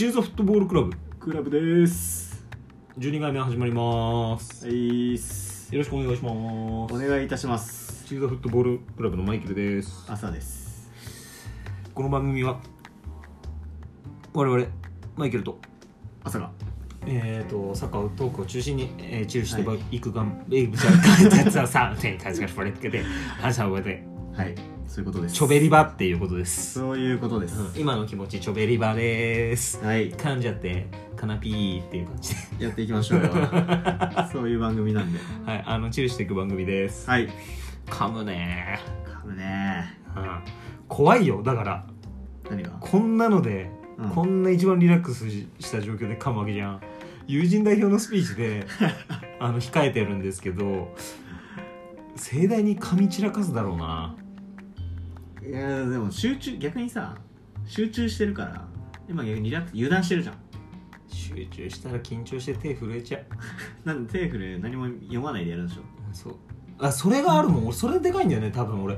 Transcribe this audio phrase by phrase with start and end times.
[0.00, 0.92] チューズフットボールクラブ。
[1.20, 2.42] クラブです。
[2.98, 4.66] 12回目始まります。
[4.66, 5.18] はいよ
[5.72, 8.06] ろしくお願いしますお願いいたします。
[8.06, 10.06] チューズフットボールクラブのマイケルです。
[10.08, 10.90] 朝です。
[11.94, 12.58] この番組は
[14.32, 14.66] 我々
[15.18, 15.58] マイケルと
[16.24, 16.50] 朝が。
[17.04, 19.96] えー、とサッカートークを中心に、えー、チルしてはい。
[19.96, 23.04] いくがん、えー、じゃあ、さ、ね、確かにこれつけて、
[23.42, 24.02] 朝を終えて、
[24.34, 25.36] はいそういうことです。
[25.36, 26.80] ちょべりばっていうことです。
[26.80, 27.80] そういうことです、うん。
[27.80, 29.78] 今の気持ち、ちょべりばです。
[29.84, 30.12] はい。
[30.12, 33.30] 噛んじゃって、かなぴーっていう感じで、やっていきましょうよ。
[34.32, 35.20] そういう番組なんで。
[35.46, 37.08] はい、あの、チルしていく番組です。
[37.08, 37.28] はい。
[37.86, 38.80] 噛むね。
[39.06, 39.96] 噛むね。
[40.12, 40.40] ー、うん。
[40.88, 41.86] 怖いよ、だから、
[42.50, 42.70] 何が？
[42.80, 44.10] こんなので、うん。
[44.10, 46.80] こんな一番リラックスした状況で噛むわけじゃん。
[47.28, 48.66] 友人代表のスピーチで
[49.38, 50.92] あの控えてるんですけど
[52.16, 54.16] 盛大に噛み散らかすだろうな
[55.50, 57.16] いやでも集中逆にさ
[57.66, 58.64] 集中してるから
[59.08, 60.34] 今逆にリラックス油断してるじゃん。
[61.08, 63.24] 集中したら緊張して手震えちゃう。
[63.84, 65.82] なんで手振る何も読まないでやるんでしょ？
[66.12, 66.34] そう。
[66.78, 67.64] あそれがあるもん。
[67.66, 68.96] 俺それでかいんだよね多分俺。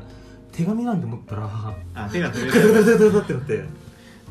[0.52, 1.48] 手紙なんて持ったら。
[1.94, 3.64] あ手が震えダるってなって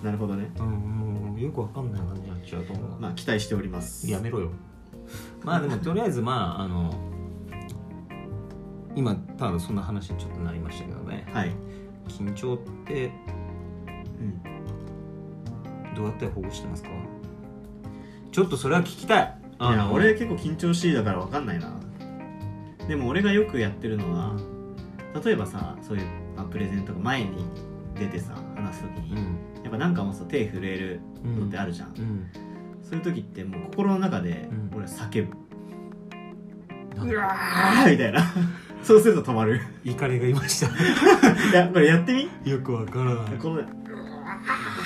[0.04, 0.52] なるほどね。
[0.60, 3.02] うんもうよくわかんない感じになっちゃうと思う。
[3.02, 4.08] まあ期待しております。
[4.10, 4.52] やめろよ。
[5.44, 6.94] まあでもとりあえずまああの
[8.96, 11.28] 今ただそんな話にちょっとなりましたけどね。
[11.34, 11.52] はい
[12.08, 13.12] 緊張って
[14.20, 15.96] うん。
[15.96, 16.90] どうやって保護してますか？
[18.32, 19.38] ちょっとそれは聞きたい。
[19.60, 21.80] いや俺結構緊張しいだから分かんないな。
[22.88, 24.36] でも俺がよくやってるのは
[25.24, 27.46] 例えばさそういう、まあ、プレゼントが前に
[27.96, 29.64] 出てさ話す時に、うん。
[29.64, 32.28] やっぱなんかもうさ手震えるのってあるじゃん、うん。
[32.82, 34.78] そういう時ってもう心の中でうん。
[34.78, 35.36] 俺叫ぶ、
[36.96, 38.34] なんうわーみたいな
[38.84, 39.62] そうすると止まる。
[39.84, 40.68] 怒りがいました。
[41.52, 42.30] いやこれやってみ？
[42.50, 43.34] よくわからない。
[43.40, 43.62] この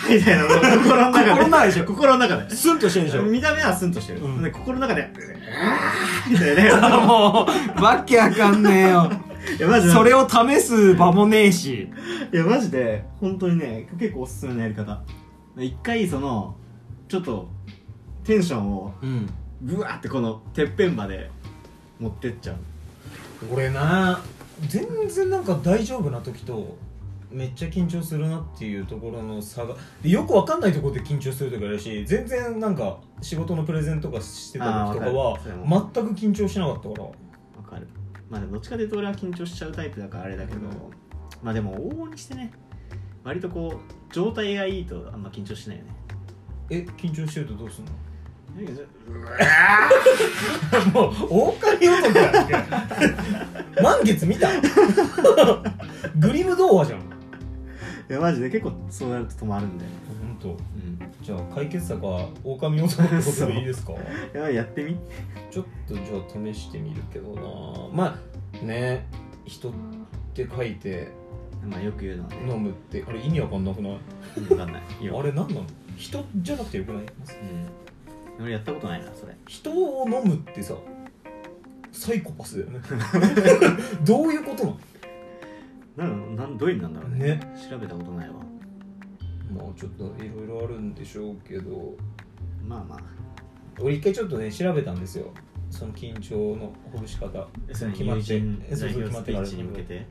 [0.10, 1.32] みたいな心の中で。
[1.36, 1.86] 心の中でしょ。
[1.86, 2.50] 心の中で。
[2.55, 3.23] スンとしてるでしょ。
[3.23, 4.44] 見た目はスンとしてる、うん。
[4.44, 5.10] で心の中で
[6.30, 7.05] みたいなね。
[7.05, 7.48] も
[7.78, 9.11] うわけわかんねえよ。
[9.58, 9.94] いやマジで。
[9.94, 11.89] それを試す場もねえし。
[12.34, 15.02] いやマジで本当にね結構おすすめのやり方。
[15.58, 16.55] 一回その
[17.08, 17.50] ちょっと
[18.23, 19.30] テンションをうん。
[19.61, 21.32] ブワーってこのてっぺんまで
[21.98, 22.58] 持ってっちゃう
[23.52, 24.22] 俺な
[24.68, 26.78] 全然なんか大丈夫な時と
[27.32, 37.04] めっちゃ緊張するなっていうところの差がでよくわかんないところで緊張する時あるし全然なんか仕事のプレゼンとかしてた時とかは全く緊張しなかったから。
[37.04, 37.12] わ
[37.70, 37.88] かる。
[38.30, 40.62] まあでもどっちかというと俺は緊張しちゃうタイプだからあれだけど、
[41.44, 42.52] まあでも往々にしてね
[43.23, 45.92] 割とこう状態がいいとあんま緊張しないよね。
[46.70, 47.92] え緊張してるとどうすんの？
[48.55, 48.61] う
[50.93, 52.54] もう狼男やんけ。
[53.82, 54.48] 満月見た？
[56.17, 56.99] グリム童話じゃん。
[56.99, 59.89] いやマジで結構そうなると止まるんだよ
[60.21, 60.49] 本当。
[60.49, 60.58] うん。
[61.21, 63.93] じゃあ解決策は狼男ってことでいいですか？
[64.33, 64.95] ややってみ。
[65.52, 67.42] ちょっとじゃあ試してみるけどな。
[67.93, 68.17] ま
[68.61, 69.05] あね
[69.45, 69.72] 人っ
[70.33, 71.10] て書いて
[71.70, 72.37] まあよく言うのはね。
[72.48, 73.98] 飲むってあれ意味わかんなくない？
[74.37, 74.82] うん分かんない。
[74.82, 75.64] あれ何なの？
[75.98, 77.02] 人じゃなくてよくない？
[77.02, 77.08] うん
[78.40, 79.36] 俺やったことないなそれ。
[79.48, 80.76] 人を飲むってさ
[81.92, 82.80] サイコパスだよね。
[84.04, 86.10] どういうことなの？
[86.10, 87.20] なんなんどういう意味なんだろうね。
[87.20, 87.40] ね。
[87.70, 88.36] 調べたことないわ。
[89.56, 91.96] まあちょっといろいろあるんでしょうけど。
[92.68, 93.00] まあまあ。
[93.80, 95.32] 俺一回ちょっとね調べたんですよ。
[95.70, 97.48] その緊張のほぐし方。
[97.72, 100.06] それ決まって決まってからチに向けて？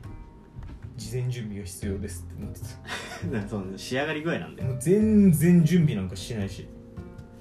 [0.97, 3.47] 事前準備が必要ですってなってた。
[3.49, 4.75] その仕上がり具合なんだよ。
[4.79, 6.67] 全然準備なんかしないし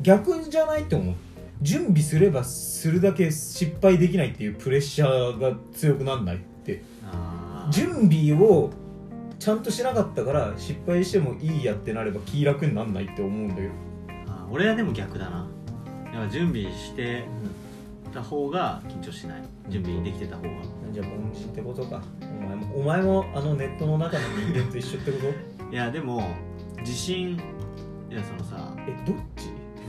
[0.00, 1.15] 逆じゃないって思う。
[1.62, 6.82] 準備すればするだけ失敗できないっていうプレッシャーが強くなんないって。
[7.71, 8.71] 準備を
[9.38, 13.69] ちゃんとしなかったから失敗してもいいやってなれば気楽になんないって思うんだけど、
[14.27, 15.49] あー俺はでも逆だな。
[16.06, 17.25] だから準備して
[18.12, 19.43] た方が緊張しない。
[19.69, 20.49] 準備できてた方が。
[20.93, 22.03] じゃあ凡人ってことか。
[22.21, 25.18] お前もお前もあのネットの中の人間と一緒ってこ
[25.59, 25.72] と？
[25.72, 26.28] いやでも
[26.80, 27.41] 自信
[28.10, 29.34] いやそのさえどっち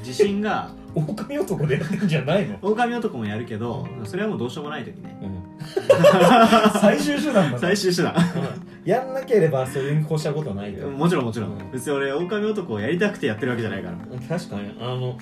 [0.05, 5.17] 自信が狼男でやってんじゃないの、狼男もやるけどそれはもうどうしようもない時ね。
[6.79, 8.13] 最終手段だ最終手段。
[8.13, 8.89] うん。
[8.89, 11.71] やんなければそれに越したことはないともちろんもちろん、うん。
[11.71, 13.97] 別に俺狼男をやりたくてやってるわけじゃないから。
[14.37, 14.75] 確かに。
[14.79, 15.17] あの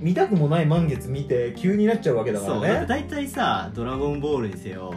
[0.00, 2.62] 見たくもない満月見て急になっちゃうわけだかそう。
[2.62, 4.92] だってらね大体さ「ドラゴンボール」にせよ、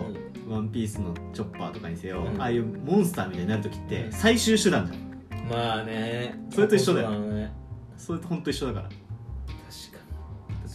[0.49, 2.41] ワンピースのチョッパーとかにせよ、うん。
[2.41, 5.49] ああいうモンスターみたいになる時ってうん最終手段じゃん。
[5.49, 6.39] まあね。
[6.49, 7.09] それと一緒だよ。
[7.11, 7.53] そうね。
[7.97, 8.89] それと本当一緒だから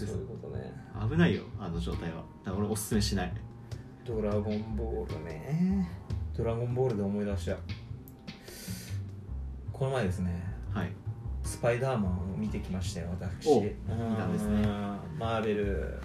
[0.07, 0.73] そういうことね。
[1.11, 2.25] 危ないよあの状態は。
[2.45, 3.33] だから俺おすすめしない。
[4.05, 5.89] ドラゴンボールね。
[6.37, 7.57] ドラゴンボールで思い出した。
[9.73, 10.43] この前ですね。
[10.73, 10.93] はい。
[11.43, 13.49] スパイダーマンを見てきましたよ私。
[13.49, 13.65] おうん。
[13.65, 14.67] 見たんですね。
[15.19, 16.01] マーベル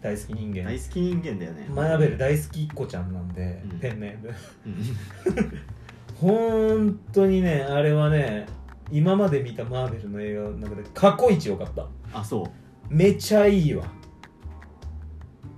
[0.00, 0.64] 大好き人間。
[0.64, 1.66] 大好き人間だよね。
[1.68, 3.78] マーベル大好きっ子ちゃんなんで、うん。
[3.78, 4.34] ペンネーム。
[4.66, 4.76] うん。
[6.20, 8.46] 本当にねあれはね
[8.92, 11.86] 今まで見たマーベルの映画の中で過去一良かった。
[12.12, 12.61] あそう
[12.92, 13.84] めちゃいいわ。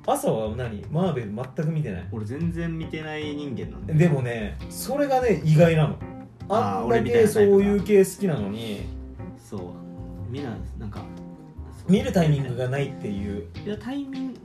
[0.06, 0.84] 朝は何？
[0.92, 2.08] マーベル全く見てない。
[2.12, 5.96] 俺全然見てない人間なんででもねそれがね意外なの。
[6.48, 8.82] あんだけそういう系好きなのに。
[9.36, 9.60] そう。
[10.31, 11.02] みんななんか
[11.88, 13.48] 見るタイミングがないっていう。
[13.64, 14.38] いやタイミング。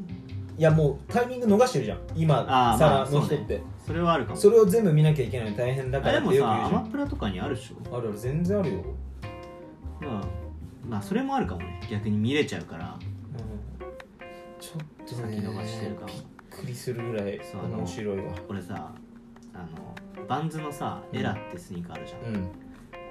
[0.58, 2.00] いやもうタイミング逃してるじゃん。
[2.16, 4.38] 今さまあらの人って、そうそれはあるかも。
[4.38, 5.58] それを全部見なきゃいけないの。
[5.58, 7.96] 大変だかあでもさアマプラとかにあるでしょ。
[7.96, 8.84] あるある全然あるよ、
[10.02, 10.39] まあ
[10.90, 11.80] まあそれもあるかもね。
[11.90, 12.98] 逆に見れちゃうから。
[12.98, 16.08] うん、ちょっとね先延ばしてるかも。
[16.08, 16.18] びっ
[16.62, 18.34] くりするぐらいそうあの面白いわ。
[18.50, 18.92] 俺さ
[19.54, 19.58] あ
[20.18, 22.50] のバンズのさエラってスニーカーあるじゃん、うん。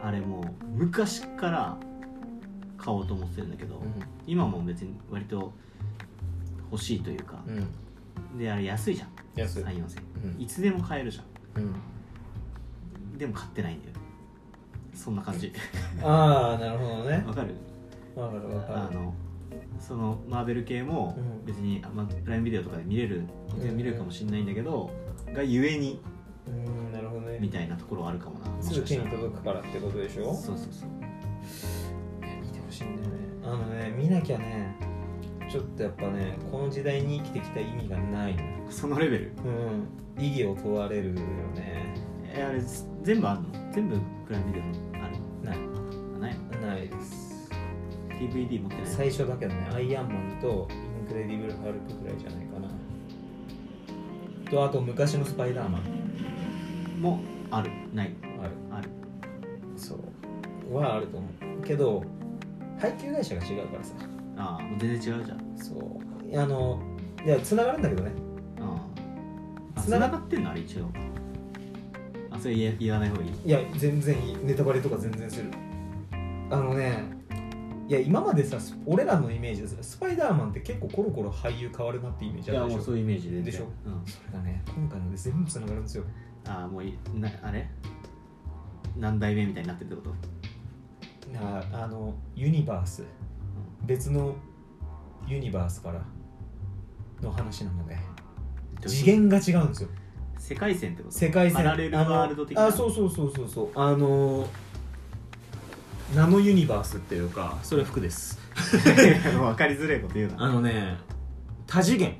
[0.02, 1.76] あれもう昔から
[2.76, 3.82] 買おうと思ってるんだけど、
[4.26, 5.52] 今も別に割と
[6.70, 8.38] 欲しいというかう、ん。
[8.38, 9.08] であれ安いじゃん。
[9.34, 9.62] 安い。
[9.62, 10.42] 3 4千うん。
[10.42, 11.22] いつでも買えるじゃ
[11.56, 11.64] うん。
[13.14, 13.94] んでも買ってないんだよ。
[14.94, 15.52] そんな感じ。
[16.02, 17.22] ああなるほどね。
[17.26, 17.54] わかる？
[18.24, 19.14] あの
[19.80, 21.44] そのマーベル系もうん。
[21.46, 23.24] 別に、まあ、プライムビデオとかで見れる
[23.74, 24.90] 見れるかもしれないんだけど、
[25.32, 26.00] がゆえに
[26.46, 27.38] うんなるほどね。
[27.40, 28.50] みたいなところはあるかもな。
[28.50, 30.34] もすぐ手に届くからってことでしょ？
[30.34, 30.88] そうそうそう。
[32.26, 33.16] いや見てほしいんだよね。
[33.44, 34.76] あのね見なきゃね
[35.50, 39.32] ちょっとやっぱねこの時代に生きてきた意味がないのそのレベル？
[40.18, 40.22] うん。
[40.22, 41.94] 意義を問われるよね。
[42.34, 42.60] えあれ
[43.02, 43.72] 全部あるの？
[43.72, 45.14] 全部プライムビデオある？
[45.44, 45.58] ない。
[46.16, 46.66] あないの？
[46.66, 47.27] ないです
[48.18, 48.84] DVD 持ってない。
[48.84, 52.68] の最初だけどねアイアンマンとインクレディブル・ハルクぐらいじゃないかな。
[54.50, 55.82] とあと昔のスパイダーマン。
[57.00, 57.20] も
[57.50, 57.70] ある。
[57.94, 58.12] ない。
[58.42, 58.50] ある。
[58.72, 58.90] ある。
[59.76, 59.98] そ
[60.70, 60.74] う。
[60.74, 61.26] はあると思
[61.60, 61.64] う。
[61.64, 62.02] けど
[62.78, 63.94] 配給会社が違うからさ。
[64.36, 65.56] ああもう全然違うじゃん。
[65.56, 66.40] そう。
[66.40, 66.82] あの
[67.24, 68.12] いや繋がるんだけどね。
[68.60, 68.80] あ
[69.76, 69.80] あ。
[69.80, 70.90] つながってんのあれ一応。
[72.30, 73.30] あそれ言わない方がいい。
[73.46, 74.36] いや全然いい。
[74.44, 75.50] ネタバレとか全然する。
[76.50, 77.17] あのね
[77.88, 82.92] いや今までさ俺らのイメージでさスパイダーマンって結構コロコロ俳優変わるなってイメージあるでしょ？
[82.92, 83.64] ういうイメージででしょ？
[83.86, 86.04] うん、それがね今回ので全部繋がるんですよ。
[86.46, 87.66] ああもういなあれ
[88.96, 90.14] 何代目みたいになってるってこと？
[91.42, 93.04] ああのユニバース。
[93.84, 94.34] 別の
[95.26, 96.04] ユニバースから
[97.22, 97.96] の話なので。
[98.86, 99.88] 次元が違うんですよ。
[100.36, 101.14] 世界線ってこと？
[101.14, 101.56] 世界線。
[101.56, 102.66] パラレルワールド的な？
[102.66, 103.70] あそうそうそうそうそう。
[103.74, 104.46] あの
[106.14, 108.38] ナノユニバースっていうかそれ服です。
[108.54, 110.44] 分かりづらいこと言うな。
[110.44, 110.96] あのね
[111.66, 112.14] 多次元。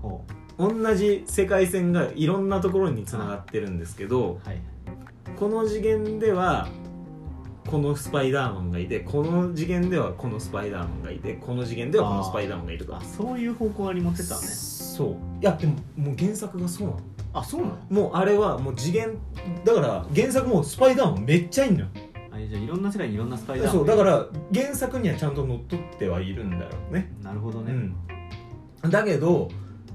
[0.00, 0.24] ほ
[0.58, 4.58] 同じ世界線がいろんなところにつながってるんですけどうはい。
[5.38, 6.68] この次元では
[7.66, 12.94] このスパイダーマンがいてこの次元ではこのスパイダーマンがいてこの次元ではこのスパイダーマンがいると。
[12.96, 14.46] あかそういう方向に持ってったのね。
[14.46, 15.08] そう。
[15.42, 17.00] いやでももう原作がそうなの。
[17.32, 17.76] あそうなの？
[17.90, 19.16] もうあれはもう次元
[19.64, 21.84] だから原作もスパイダーマンめっちゃいいんだ
[22.40, 27.12] よあじゃあいろんな世界にいろんなスパイダーマンそうだから原作にはちゃんと乗っ取ってはいるんだろうね。
[27.22, 27.72] なるほどね、
[28.82, 29.48] うん、だけど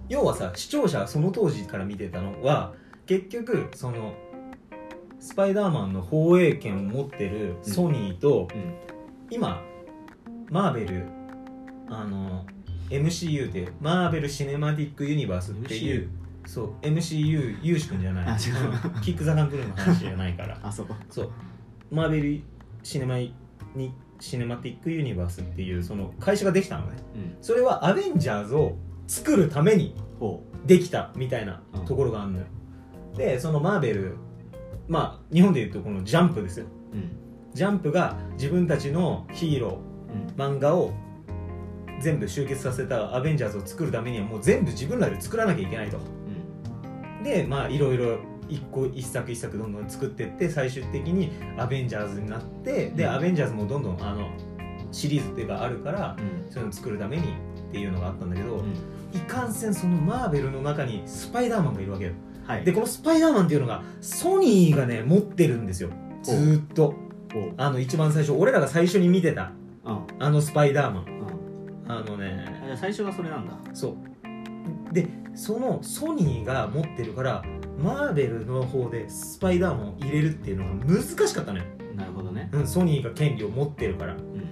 [0.10, 2.74] 要はさ視聴者はその当時から見てたのは
[3.06, 4.14] 結局その
[5.20, 8.76] スパイダーマンの放映権を持ってるソニーと、うん。
[9.32, 9.62] 今
[10.52, 11.06] マーベル
[11.90, 12.46] あの
[12.90, 16.10] MCU でマーベル・シネマティック・ユニバースっていう
[16.46, 18.40] そう MCU ユーシ君じゃない。
[19.02, 20.60] キック・ザ・カンクルーの話じゃないから。
[20.62, 20.88] あそう。
[21.10, 21.32] そう
[21.92, 22.42] マーベル・
[22.84, 23.34] シネマに
[24.20, 26.98] シネマティック・ユニバースっていうその会社ができたのね。
[27.16, 27.38] うん。
[27.42, 28.76] それはアベンジャーズを
[29.08, 32.46] 作るためにほできたみたいなところがあるのよ、
[33.16, 34.16] でそのマーベル
[34.88, 36.66] まあ日本でいうとこのジャンプですよ。
[36.94, 37.12] ううん。
[37.54, 40.28] ジャンプが自分たちのヒーロうん。
[40.28, 40.94] ー漫画を
[42.02, 45.98] 全部集結させたアベンジャーズを作るためにはもう全部自分らで作らなきゃいけないと。
[47.24, 53.10] でまあいろいろ一個一作一作どんどん作ってって最終的にアベンジャーズになってで、うん。
[53.12, 54.30] アベンジャーズもどんどんあの
[54.92, 56.52] シリーズっていうかあるからうん。
[56.52, 58.74] そういうのを作るためにっていうのがあったんだけど、うん。
[59.14, 62.12] いかんせんそのマーベルの中にスパイダーマンがいるわけよ。
[62.46, 62.64] はい。
[62.64, 65.90] でこのスパイダーマンっていうのがソニーがね持ってるんですよ。
[66.24, 66.94] ずーっと。
[67.58, 69.52] あの一番最初俺らが最初に見てた
[69.84, 71.06] うんあのスパイダーマン。
[71.06, 73.54] うんあのね最初がそれなんだ。
[73.74, 74.94] そう。
[74.94, 77.44] でそのソニーが持ってるから
[77.78, 81.66] マーベルの方でスパイダーマンを入れるっていうのが難しかったのよ、
[81.96, 82.50] なるほどね。
[82.54, 84.14] うん、ソニーが権利を持ってるから。
[84.14, 84.46] うん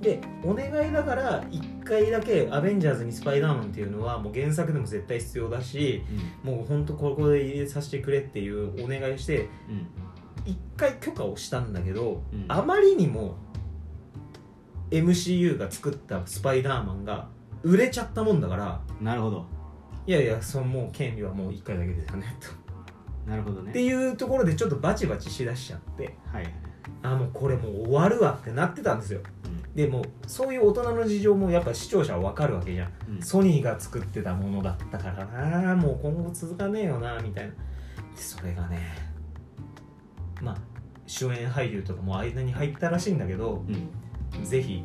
[0.00, 6.02] でお願いだから1回だけアベンジャーズにスパイダーマンっていうのはもう原作でも絶対必要だし
[6.42, 9.86] もうほんとここで入れさせてくれっていうお願いをしてうん。
[10.46, 12.46] 1回許可をしたんだけど、うん。
[12.48, 13.36] あまりにも
[14.90, 17.28] MCU が作ったスパイダーマンが
[17.62, 19.46] 売れちゃったもんだからなるほど
[20.06, 22.48] いやいやそのもう権利はもう1回だけですよねと。
[23.30, 23.70] なるほどね。
[23.70, 26.52] っていうところでちょっとバチバチしだしちゃってはいはい。
[27.02, 29.20] あもうこれもう終わるわってなってたんですよ。
[29.44, 29.74] うん。
[29.74, 32.92] でもそういう大人の事情もやっぱ視聴者は分かるわけじゃん。
[33.16, 33.22] うん。
[33.22, 37.50] ソニーが作ってたものだったからなもう今後続かねえよなみたいな。
[37.50, 37.56] で
[38.16, 38.80] それがね
[40.40, 40.56] まあ
[41.06, 44.44] 主演俳優とかも間に入ったらしいんだけどうん。
[44.44, 44.82] ぜひ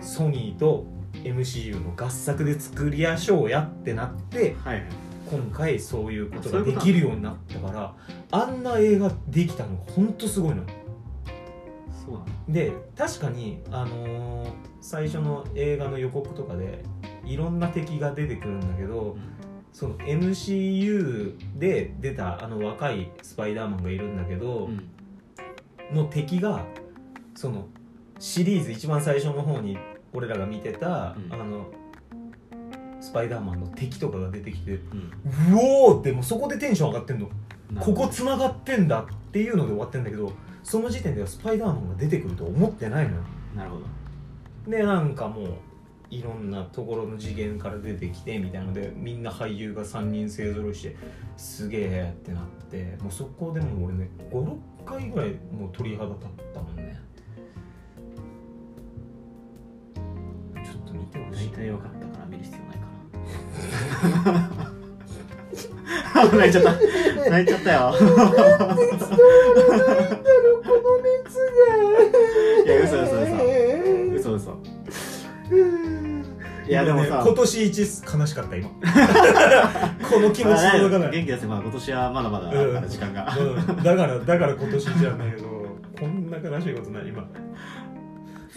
[0.00, 0.84] ソニーと
[1.22, 4.84] MCU の合作で作りやしょうやってなってはいはい。
[5.30, 7.94] 今回そういうことができるようになったから
[8.32, 10.62] あんな映画できたのほんとすごいの
[12.04, 14.50] そうで確かに、あのー
[14.84, 16.82] 最初の映画の予告とかで
[17.24, 19.16] いろんな敵が出てくるんだけど
[19.72, 24.88] その MCU で出たあの若いスパイダーマンがいるんだけど、うん。
[25.94, 26.64] の敵が
[27.34, 27.68] その
[28.18, 29.78] シリーズ一番最初の方に
[30.12, 31.32] 俺らが見てた、うん。
[31.32, 31.66] あの
[33.00, 34.80] スパイダーマンの敵とかが出てきてう
[35.54, 37.28] おーってもうそこでテンション上がってんの。
[37.80, 43.22] ここつながってんだっていうので終わってんだけどその時点ではスパイダーマンが出てくると思ってないのよ。
[43.56, 44.70] なるほど。
[44.70, 45.46] でなんかもう
[46.10, 50.96] いろんなところの次元から出てきてみたいのでみんな俳優が3人勢ぞろいして
[51.38, 57.00] すげえってなってもうそこでもう俺ね56回ぐらいもう鳥肌立ったもんね
[61.12, 64.62] っと見てほしい大体分かったから見る必要ないかな
[66.36, 66.72] 泣いちゃった。
[67.30, 67.94] 泣いちゃったよ。
[67.98, 68.16] この
[71.02, 71.62] 熱が
[72.64, 73.14] いや嘘嘘
[74.14, 74.34] 嘘。
[74.34, 74.58] 嘘
[76.68, 78.68] いやでもさ、今年一悲しかった今。
[80.08, 82.50] この気持ちまあね届かない、元気出せまあ今年はまだまだ
[82.88, 85.48] 時間が、うん、だからだから今年じゃないけど
[85.98, 87.24] こんな悲しいことない今。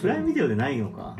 [0.00, 1.16] プライムビデオでないのか。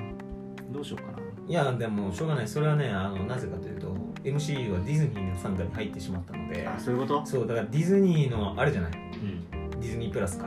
[0.71, 2.49] どうしようかないやでもしょうがない。
[2.49, 6.67] それはねあのなぜかというと MCU はディズニーの傘下に入ってしまったので。
[6.67, 7.26] あそういうこと？
[7.26, 8.93] そうだからディズニーのあれじゃない？
[8.93, 9.81] うん。
[9.81, 10.47] ディズニープラスか。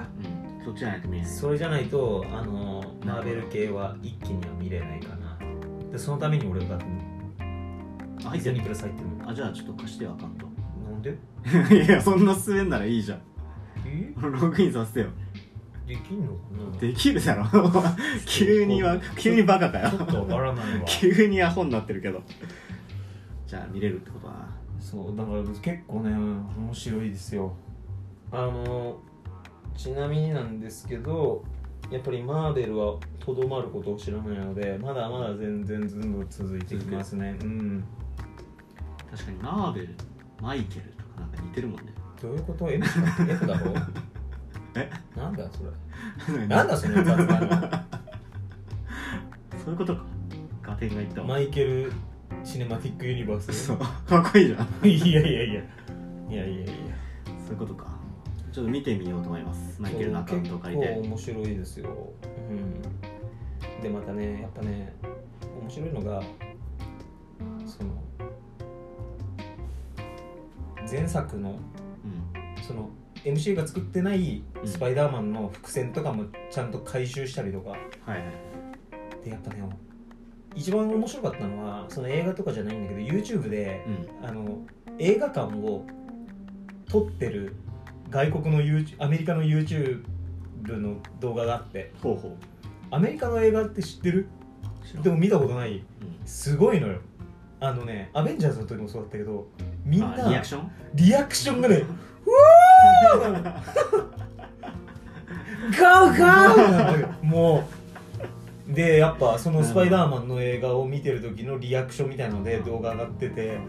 [0.59, 0.65] うん。
[0.65, 1.31] そっちじゃないと見えない。
[1.31, 5.37] それじゃないとあのマーベル系は一気には見れないかな。
[5.91, 6.83] でそのために俺がデ
[8.25, 9.29] あィズニープラス入ってるの。
[9.29, 10.37] あじゃあちょっと貸してよアカウン
[10.91, 11.17] なんで？
[11.69, 13.19] ト いやそんな進めんならいいじゃん。
[13.85, 14.11] え？
[14.21, 15.07] ログインさせてよ
[15.89, 16.39] できんのか
[16.71, 16.79] な？
[16.79, 17.45] できるだろ。
[18.27, 19.89] 急には急にバカかよ。
[19.89, 20.85] ちょっとわからないわ。
[20.87, 22.21] 急にアホになってるけど。
[23.47, 24.55] じゃあ見れるってことだな。
[24.79, 27.53] そうだから結構ね面白いですよ。
[28.31, 28.99] あの
[29.75, 31.43] ちなみになんですけど
[31.89, 37.35] やっぱりマーベルはとどまることを知らないのでまだまだ全然ずんどん続いてきますね。
[37.41, 37.83] うん。
[39.09, 39.95] 確かにマーベル
[40.39, 41.93] マイケルとかなんか似てるもんね。
[42.21, 42.65] どういうこと？
[42.65, 42.77] だろ？
[42.77, 42.79] え
[45.15, 45.63] なんだそ
[46.33, 46.47] れ。
[46.47, 47.49] なんだその雑なの
[49.63, 50.03] そういうことか。
[50.61, 51.27] ガテンが言ったわ。
[51.27, 51.91] マイケル・
[52.43, 53.67] シネマティック・ユニバース？
[53.67, 53.77] そう。
[53.77, 53.85] か
[54.27, 54.87] っこいいじゃん。
[54.87, 55.61] いやいやいや。
[55.61, 56.67] いやいやいや。
[57.45, 57.87] そういうことか。
[58.51, 59.79] ちょっと見てみようと思います。
[59.81, 60.87] マイケルのアカウントを借りて。
[60.87, 62.13] 結構面白いですよ、
[62.49, 64.95] うん、でまたねやっぱね
[65.61, 66.21] 面白いのが
[67.65, 67.91] その
[70.89, 71.59] 前作のうん。
[72.63, 72.89] その
[73.23, 79.25] MC が作ってないスパイダーマンの伏線とかもちゃんと回収したりとか、はいはい。
[79.25, 79.63] でやっぱね
[80.55, 83.85] 一番面白かったのはその映画とかじゃないんだけど YouTube で
[84.21, 84.27] うん。
[84.27, 84.59] あの
[84.97, 85.85] 映画館を
[86.89, 87.55] 撮ってる
[88.09, 90.03] 外国の YouTube アメリカの YouTube
[90.65, 91.91] の動画があって。
[92.01, 92.31] ほうほう。
[92.91, 94.27] アメリカの映画って知ってる？
[95.03, 95.77] でも見たことない。
[95.77, 95.83] うん。
[96.25, 96.99] すごいのよ。
[97.61, 99.47] あのねアベンジャーズの時もそうだったけど
[99.83, 100.71] みんなあリアクション？
[100.95, 101.89] リアクションがね うわー
[105.79, 107.67] ガーガーも
[108.69, 113.59] うでやっぱそのスパイダーマンの映画を見てる時のリアクションみたいので動画上がってて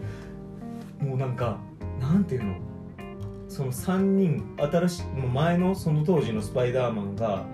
[0.99, 1.57] もうなんか
[1.99, 2.55] なんていうの？
[3.49, 7.45] その3人新しいもう前のその当時のスパイダーマンが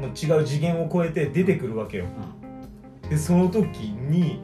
[0.00, 2.06] もう違う次元を超えて出てくるわけよ。
[3.08, 4.40] でその時に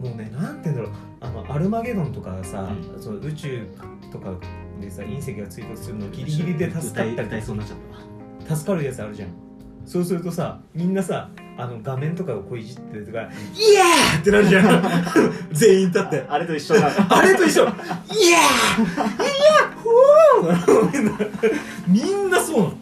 [0.00, 0.92] もうねなんて言うんだろう。
[1.20, 3.66] あのアルマゲドンとかさ、うその宇宙
[4.12, 4.34] とか
[4.80, 7.78] でさ隕石が追突するのギリギリで助かったりそうになっちゃっ
[8.48, 8.56] た。
[8.56, 9.28] 助かるやつあるじゃん。
[9.86, 11.28] そうするとさみんなさ
[11.58, 13.20] あの画面とかをこういじってるとか
[13.54, 14.82] 「イエー!」ってなるじゃん。
[15.52, 16.24] 全員立って。
[16.28, 17.64] あれと一緒だあれと一緒。
[17.64, 21.54] イエーイエーフォー
[21.86, 22.74] みんなそうなの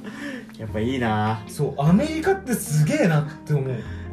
[0.58, 3.66] やっぱいいなそうアメリカってすげえなって思う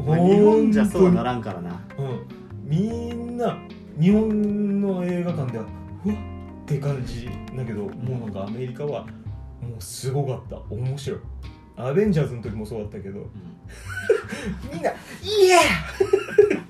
[0.05, 2.19] まあ日本じゃそうはな本らんからなうん
[2.67, 3.55] みんな
[4.00, 5.65] 日本の映画館では
[6.05, 6.17] うわっ
[6.70, 9.02] て感じだけどもうなんかアメリカは
[9.62, 10.58] もうすごかった。
[10.74, 11.20] 面白い。
[11.76, 13.20] アベンジャーズの時もそうだったけど。
[13.20, 13.28] うん。
[14.74, 14.90] みんな
[15.24, 16.60] 「イエー!」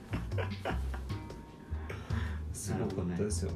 [2.53, 3.51] すごかったですよ、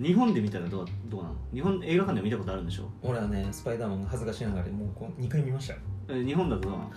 [0.00, 1.34] 日本で見たらどうどうなの？
[1.52, 2.90] 日本映画館で見たことあるんでしょ？
[3.02, 6.90] 俺はねスパイダーマンが恥ずかしながらもうこう2回見ました日本だとどうなの？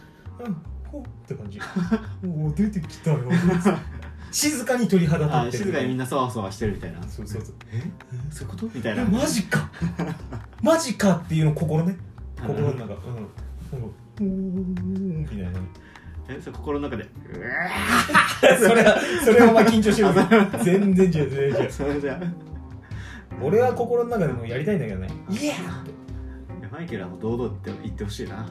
[0.46, 0.56] うん
[0.92, 1.60] ほっって感じ。
[2.28, 3.20] おお出てきたよ
[4.32, 5.64] 静かに鳥肌立あってる。
[5.66, 7.02] 静かにみんなそわそわしてるみたいな。
[7.04, 7.56] そうそうそう。
[7.74, 7.82] え？
[8.32, 8.66] そういうこと？
[8.74, 9.70] みたいえなマジか。
[10.62, 11.98] マジかっていうの心ね。
[12.40, 12.74] 心の中。
[12.74, 12.84] うん。
[12.86, 12.96] なん。
[12.96, 12.98] か
[14.20, 15.20] うーん。
[15.22, 15.50] みたいな。
[16.30, 17.04] えそれ心の中で。
[17.04, 17.08] う
[18.60, 21.66] それはそれはお前緊張してる全然違う全然違う。
[21.66, 22.22] わそれじゃ。
[23.42, 25.08] 俺は心の中でもやりたいんだけどね。
[25.30, 28.36] イエーいやマイケルはもう堂々って言ってほしいな。
[28.36, 28.42] や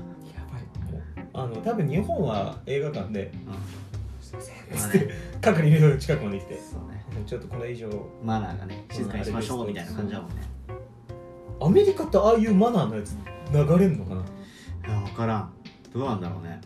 [0.52, 0.92] ばい。
[0.92, 3.50] もうあの多分日本は映画館でう
[4.38, 6.54] 「すいません」って係にいる近くまで来て。
[6.54, 7.00] んそうね。
[7.26, 7.88] ちょっとこれ以上。
[8.22, 10.36] マナーがね静かにしましょうみたいな感じだもんね。
[11.60, 13.16] アメリカってああいうマナーのやつ
[13.52, 14.24] 流れんのかな、い
[14.90, 15.52] や分からん。
[15.92, 16.60] どうなんだろうね。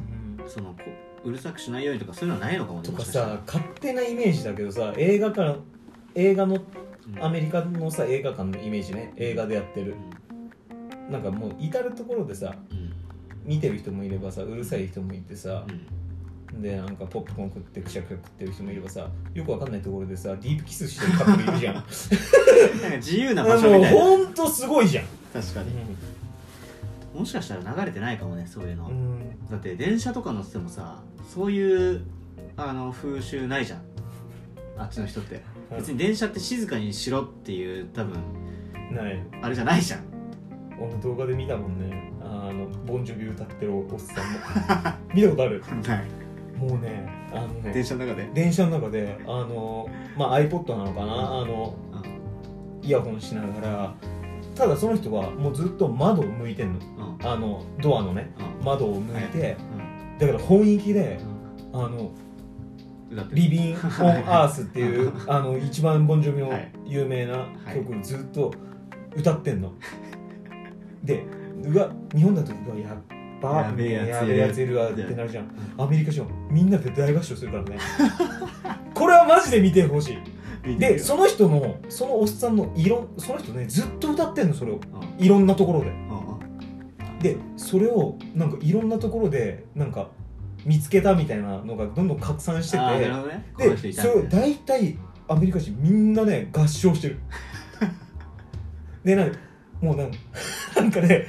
[0.46, 0.78] そのこ
[1.24, 3.26] ううるさくしないようにとかそういうのはないのかもねとかもししたら。
[3.28, 5.58] さ勝手なイメージだけどさ映画館
[6.14, 7.24] 映画のうん。
[7.24, 9.12] アメリカのさ映画館のイメージね。
[9.16, 9.96] 映画でやってる。
[11.08, 12.92] うなんかもう至る所でさんうん。
[13.44, 15.86] 見てる人もいればさうるさい人もいてさうん
[16.60, 21.74] でなんかポップコーン食ってくしゃくしゃ食ってる人もいればさよくわかんないところでさディープキスしてるカップルいるじゃん。
[21.74, 21.80] も
[22.82, 24.00] なんか自由なう場所みたいな。
[24.00, 25.04] ほんとすごいじゃん。
[25.32, 25.70] 確かに。
[27.18, 29.48] もしかしたら流れてないかもねそういうの、うん。
[29.50, 32.04] だって電車とか乗っててもさそういう
[32.56, 33.82] あの風習ないじゃん。
[34.76, 35.42] あっちの人って。
[35.70, 35.76] うん。
[35.78, 38.14] 別に電車って静かにしろっていう多分
[38.92, 39.22] ない。
[39.42, 40.00] あれじゃないじゃん。
[40.80, 42.12] 俺動画で見たもんね。
[42.20, 44.98] あのボンジョビ歌ってるおっさんも。
[45.14, 45.62] 見たことある？
[45.86, 46.23] ない
[46.68, 48.30] もうねあのね電車の中で？
[48.34, 51.40] 電車の中であの、まあ、iPod なのかな？
[51.40, 51.74] あの
[52.82, 53.94] イヤホンしながら
[54.54, 56.80] ただその人はもうずっと窓を向いてんの。
[57.22, 58.64] あのドアのねうん。
[58.64, 60.18] 窓を向いて、うん。
[60.18, 61.18] だから本域で
[61.72, 62.10] あの
[63.32, 63.80] リビン・オン・
[64.28, 66.70] アースっていうあの一番ボンジョビのはい。
[66.86, 68.52] 有名な曲をずっと
[69.16, 69.72] 歌ってんの、
[71.02, 71.24] で
[71.62, 72.96] うわ日本だとうわやっ
[73.40, 75.50] ばやべえやべえやついるわってなるじゃん。
[75.78, 77.78] アメリカ人はみんなで大合唱するからね。
[78.94, 80.16] これはマジで見てほし
[80.64, 80.78] い。
[80.78, 84.76] でその人のそのおっさんの色その人ねずっと歌ってんのそれを。
[84.76, 85.24] うん。
[85.24, 85.92] いろんなところで。
[87.20, 90.10] でそれをなんかいろんなところでなんか
[90.66, 92.84] 見つけたみたいなのがどんどん拡散してて。
[92.84, 93.78] ね。
[93.82, 97.18] でそれを大体アメリカ人みんなね合唱してる。
[99.04, 99.38] でなんか
[99.80, 100.16] もうなんか
[100.76, 101.26] なんかね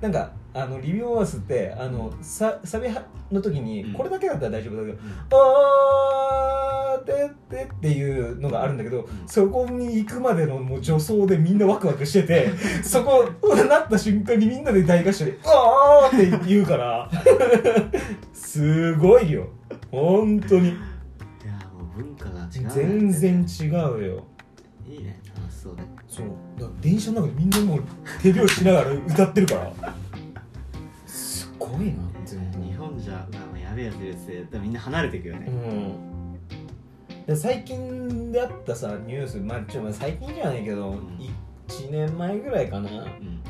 [0.00, 2.88] なんかあのリビオーアースってあのササビ
[3.30, 3.92] の時にうん。
[3.92, 4.98] これだけだったら大丈夫だけどうん
[5.30, 9.06] 「あーてって」っていうのがあるんだけど、ん。
[9.26, 12.48] そこに行くまでのもう助走でみんなワクワクしてて
[12.82, 13.28] そこ
[13.68, 17.10] なった瞬間にみんなで大合唱で「あー」って言うから
[18.32, 19.48] すごいよ。
[19.90, 20.70] 本当に。
[20.70, 20.76] いや
[21.74, 22.70] もう文化が違うね。
[22.70, 23.72] 全然違う
[24.04, 24.24] よ。
[24.88, 25.20] いいね。
[25.36, 26.26] 楽しそうでそう。
[26.80, 27.82] 電車の中でみんなもう
[28.22, 29.72] 手拍子しながら歌ってるから。
[29.72, 30.07] す
[31.78, 35.46] ごいな全日本じゃあのやべえやついるやつでみんな離れていくよね。
[35.46, 36.38] うん。
[37.26, 41.18] で最近であったさニュースまあちょまあ最近じゃないけど、ん
[41.68, 42.90] 1年前ぐらいかな。
[42.90, 43.40] うん。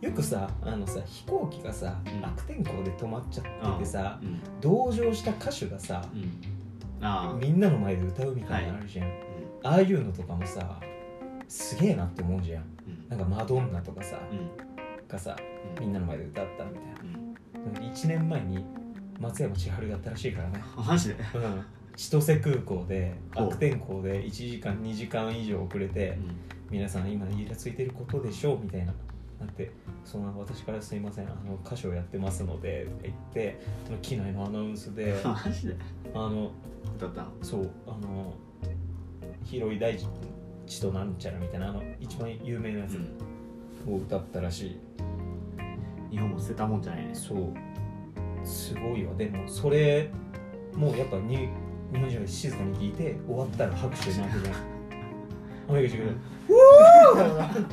[0.00, 2.24] よくさあのさ飛行機がさ、うん。
[2.24, 4.40] 悪天候で止まっちゃっててさうん。
[4.60, 6.04] 同乗した歌手がさ
[7.40, 9.08] みんなの前で歌うみたいなのあるじゃん、
[9.64, 10.80] ああいうのとかもさ
[11.48, 12.62] すげえなって思うじゃん。
[12.62, 13.08] うん。
[13.08, 14.50] なんかマドンナとかさうん。
[15.08, 15.36] がさ
[15.76, 15.84] うん。
[15.84, 16.99] みんなの前で歌ったみたいうんな
[17.80, 18.64] 1年前に
[19.18, 20.62] 松山千春がやったらしいからね。
[20.76, 21.14] あマジで？
[21.34, 21.64] うん。
[21.96, 26.16] 千歳空港で悪天候で1時間2時間以上遅れて
[26.70, 28.94] 皆さん今イラついてることでしょうみたいな
[29.38, 29.70] なって
[30.04, 31.26] その私からすいません。
[31.26, 35.76] あの歌手をやってますので言ってその機内のアナウンスで マジで？
[36.14, 36.52] あの
[36.96, 37.30] 歌ったの？
[37.42, 38.34] そうあの
[39.44, 39.96] 広い大
[40.66, 42.96] 地となんちゃらみたいなあの一番有名なやつ
[43.90, 44.80] を歌ったらしい、
[46.10, 47.14] 日本も捨てたもんじゃないね。
[47.14, 47.52] そう。
[48.44, 49.14] すごいわ。
[49.14, 50.10] でもそれ
[50.74, 51.48] もうやっぱに
[51.92, 54.54] 日本人が静かに聞いて終わったら拍手になるじゃん。
[55.68, 56.12] アメリカ人が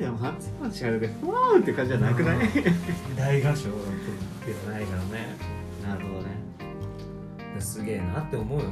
[0.00, 2.38] いや松山千春でふわーって感じじゃなくない？
[3.16, 3.68] 大合唱。
[3.70, 3.74] で
[4.66, 5.36] はないからね。
[5.86, 6.26] なるほどね。
[7.60, 8.64] すげえなって思うよ。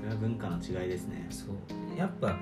[0.00, 1.26] それは文化の違いですね。
[1.30, 1.54] そう。
[1.96, 2.36] やっぱ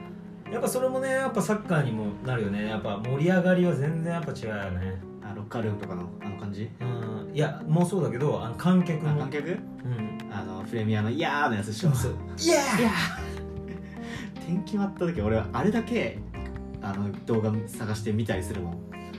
[0.53, 2.67] やっぱそれもねやっぱサッカーにもなるよね。
[2.67, 5.01] やっぱ盛り上がりは全然やっぱ違うよね。
[5.23, 6.71] あロッカールームとかのあの感じ？
[6.81, 7.35] うん。
[7.35, 9.11] いやもうそうだけどあの観客も。
[9.11, 9.49] あ観客？
[9.49, 10.19] うん。
[10.33, 11.93] あのプレミアの「いやー」のやつでしょ。
[11.93, 12.87] そうイエー！
[14.43, 16.19] イ点決まった時俺はあれだけ
[16.81, 18.79] あの動画探して見たりするもん。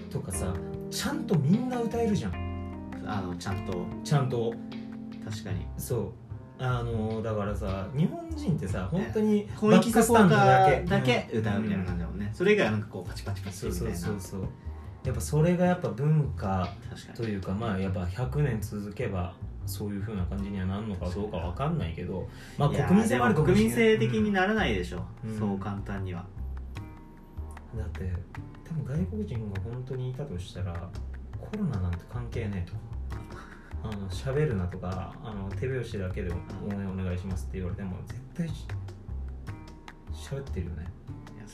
[0.10, 0.54] とかさ
[0.90, 2.34] ちゃんとみんな歌えるじゃん。
[3.06, 3.86] あのちゃんと。
[4.04, 4.54] ちゃんと。
[5.30, 5.66] 確かに。
[5.78, 6.14] そう
[6.60, 14.08] あのだからさ日本人ってさ本当に本気サポーターだバックスタンドけ歌うみたいな感じだもんね、それ以外はなんかこうパチパチパチそうそうみたいな。
[14.08, 14.50] そうそう
[15.06, 16.68] やっぱそれがやっぱ文化
[17.16, 25.40] というかまあやっぱ100年続けばそういうふうな感じにはなるのかどうかわかんないけどまあ国民性もある国民性的にならないでしょ、うん。
[25.40, 26.26] そう簡単には。
[27.78, 28.12] だって
[28.66, 30.74] 多分外国人が本当にいたとしたら
[31.40, 32.76] コロナなんて関係ねえと
[33.90, 36.36] あの喋るなとかあの手拍子だけで応
[36.74, 38.66] 援お願いしますって言われても絶対し
[40.14, 40.88] 喋ってるよね。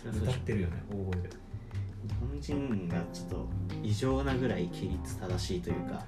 [0.04, 1.30] 歌ってるよね大声で。
[2.08, 3.50] 日本人がちょっと
[3.84, 6.04] 異常なぐらい規律正しいというか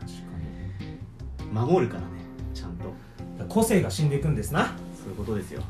[1.54, 2.08] 守るからね
[2.54, 2.86] ちゃんと。
[2.86, 4.76] に個性が死んでいくんですな。
[5.00, 5.62] そういうことですよ。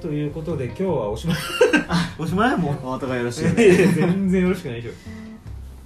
[0.00, 1.36] ということで今日はおしまい。
[2.18, 5.29] おしまいもうお後がよろしい全然よろしくないでしょ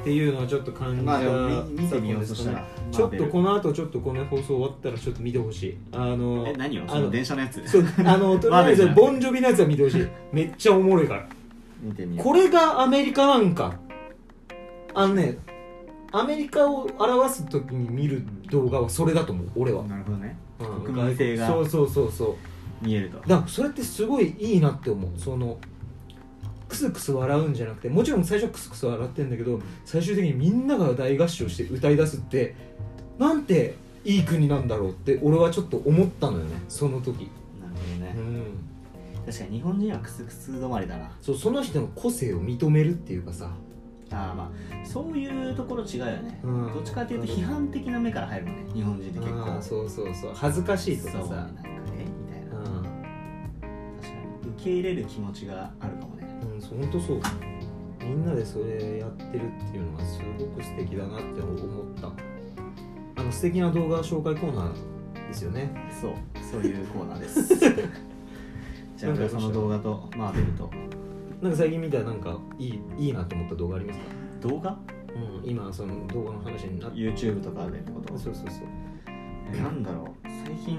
[0.05, 5.79] っていうのをちょっと感じたまあ見見てみようとしたらちょっとこのの後ちょっとこの放送終わったらちょっと見てほしい。
[5.93, 6.85] あのえ何を？
[6.87, 7.67] あの電車のやつ？
[7.67, 10.07] そうあの とりあえずボンジョビのやつは見てほしい。
[10.31, 11.27] めっちゃおもろいから。
[11.81, 12.25] 見てみよう。
[12.25, 13.75] これがアメリカなんか。
[14.93, 15.39] あのね
[16.13, 20.37] アメリカを表す時に見る動画はそれだと思う俺は、なるほどね。
[20.61, 20.85] うん。
[20.85, 22.37] 国民性がそうそうそうそ
[22.83, 22.85] う。
[22.87, 23.19] 見えると。
[23.21, 25.11] だからそれってすごいいいなって思う。
[25.19, 25.57] その
[26.75, 32.57] クスクス笑うんじゃなくてもちろん最初はクスクス笑ってんだけど最終的にみんなが大合唱して歌い出すって
[33.17, 38.15] なんていい国なんだろうって俺はちょっと思ったのよねその時、なるほどね。
[38.17, 41.11] うん、確かに日本人はクスクス止まりだな。
[41.23, 43.51] そうその人の個性を認めるっていうかさ。
[44.11, 46.75] あーまあそういうところ違うよね、うん。
[46.75, 49.63] どっちかっていうと批判的な目から入るのね日本人って結構。
[49.63, 50.33] そうそうそう。
[50.35, 51.19] 恥ずかしいとかさ。
[51.19, 52.59] なんかえみたいな。
[52.59, 52.83] うん。
[52.83, 54.51] 確かに。
[54.51, 56.14] 受け入れる気持ちがあるかもね
[56.53, 57.21] うん、そう本当そう。
[58.01, 62.09] みんなでそれやってるっていうのはすごく素敵だなって思った。
[63.17, 65.71] あの素敵な動画紹介コーナーですよね。
[66.01, 67.55] そうそういうコーナーです。
[68.97, 70.71] じゃあその動画とマーベルと。
[71.41, 74.05] なんか最近見たなんかいいいいなと思った動画ありますか？
[74.41, 74.79] 動画？
[75.15, 76.99] うん今その動画の話になって。
[76.99, 78.19] YouTube とかでってこと？
[78.19, 78.67] そうそうそう。
[79.53, 80.29] えなんだろう。
[80.47, 80.79] 最近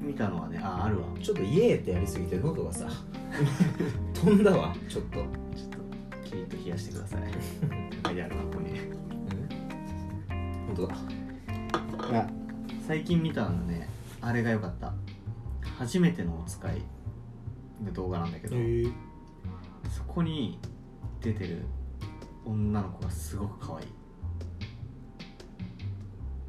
[0.00, 1.06] 見たのはねああるわ。
[1.20, 2.88] ちょっとイエーってやりすぎて喉がさ
[4.14, 5.16] 飛んだわちょっと。
[5.16, 5.78] ちょっと
[6.24, 7.20] キリッと冷やしてください。
[8.04, 8.80] 書いてあるわここに
[10.66, 10.96] 本当だ。
[12.20, 12.26] あ
[12.86, 13.88] 最近見たのはね
[14.20, 14.92] あれが良かった。
[15.78, 16.82] 初めてのお使い
[17.84, 18.84] の動画なんだけど、え。
[19.90, 20.58] そこに
[21.20, 21.66] 出てる
[22.44, 23.86] 女の子がすごく可愛い。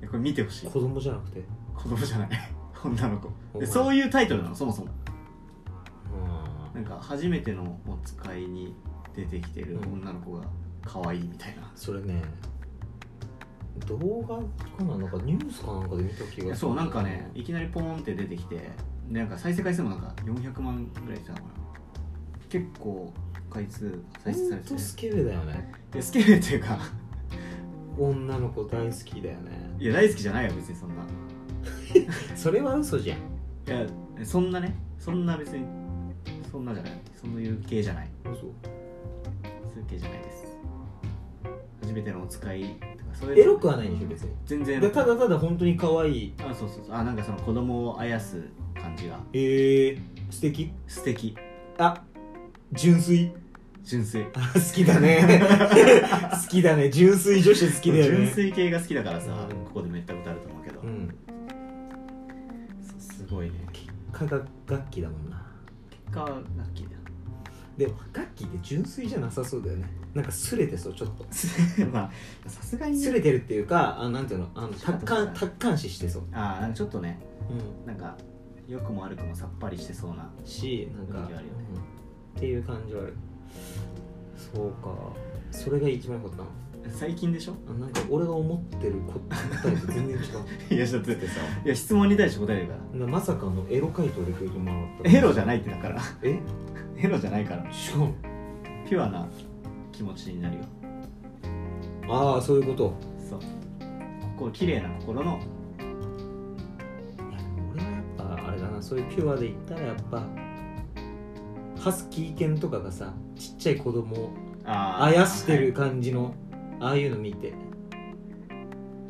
[0.01, 0.69] えこれ見てほしい。
[0.69, 1.43] 子供じゃなくて？
[1.75, 2.29] 子供じゃない。
[2.83, 3.31] 女の子。
[3.65, 4.87] そういうタイトルなのそもそも。
[4.87, 4.91] う
[6.77, 8.75] なんか初めてのお使いに
[9.15, 10.43] 出てきてる女の子が
[10.85, 12.21] 可愛いみたいな、それね
[13.87, 14.95] 動画かな？
[14.95, 16.55] なんかニュースかなんかで見た気がする。
[16.55, 18.57] そうなんかねいきなりポーンって出てきて
[19.09, 21.49] でなんか再生回数もなんか400万ぐらいしたのかな。
[22.47, 23.11] 結構
[23.49, 24.69] 回数再生されてて。
[24.69, 25.73] ほんとスケベだよね。
[25.91, 26.77] でスケベっていうか
[27.97, 29.75] 女の子大好きだよね。
[29.79, 31.03] いや大好きじゃないよ別にそんな。
[32.37, 33.17] それは嘘じゃん。
[33.17, 33.21] い
[33.71, 33.87] や
[34.23, 35.65] そんなねそんな別に
[36.49, 36.91] そんなじゃない。
[37.19, 38.09] そういう系じゃない。
[38.25, 38.33] 嘘。
[38.33, 38.47] そ
[39.75, 40.57] ういう系じゃないです。
[41.81, 44.31] 初めてのお使いとかそういうエロくはないんでしょ別に。
[44.45, 44.81] 全然。
[44.81, 46.33] でただただ本当に可愛い。
[46.39, 46.95] あそうそうそう。
[46.95, 48.41] あなんかその子供をあやす
[48.75, 49.19] 感じが。
[49.33, 49.39] え。
[49.39, 50.71] ー、素敵。
[50.87, 51.35] 素敵。
[51.77, 52.03] あ
[52.71, 53.31] 純粋。
[53.83, 54.25] 純粋。
[54.33, 55.41] あ好きだね。
[56.43, 56.89] 好きだね。
[56.89, 58.17] 純粋女子好きだよね。
[58.17, 59.65] 純粋系が好きだからさ、うん。
[59.65, 61.13] ここでめったことあると思うけど、うん。
[62.81, 63.67] そうすごいね。
[64.17, 65.39] 科学楽器だもんな
[66.07, 66.97] 結果はラッキーだ。
[67.77, 69.87] でも楽器って純粋じゃなさそうだよね。
[70.13, 71.25] なんかすれてそうちょっと。
[71.93, 72.11] ま
[72.45, 77.19] あさすがにすれてるっていうかあなんていうのあの達観達観視してそう、あなんかちょっとね。
[77.85, 78.17] うなんか
[78.67, 81.35] 良くも悪くもさっぱりしてそうなん、しなんか、ね
[81.73, 83.13] うんっていう感じはある
[84.35, 84.95] そうか。
[85.51, 86.49] それが一番良かったの
[86.89, 87.53] 最近でしょ？
[87.69, 89.19] あなんか俺が思ってる答
[89.71, 90.23] えと全然違う。
[90.75, 91.39] いやだってってさ。
[91.65, 92.99] いや質問に対して答えるから。
[92.99, 95.17] なまさかのエロ回答でくれてもらった。
[95.17, 96.01] エロじゃないってだから。
[96.23, 96.39] え？
[96.97, 97.63] エロじゃないから。
[97.63, 97.69] 違う
[98.89, 99.27] ピュアな
[99.91, 100.63] 気持ちになるよ。
[102.09, 102.93] ああそういうこと。
[103.29, 103.39] そう。
[104.37, 105.39] こう綺麗な心の。
[107.73, 108.81] 俺はやっぱあれだな。
[108.81, 110.23] そういうピュアで言ったらやっぱ
[111.79, 114.33] ハスキー犬とかがさちっちゃい子供を
[114.65, 116.33] ああやしてる感じの、
[116.79, 117.53] ああいうの見て、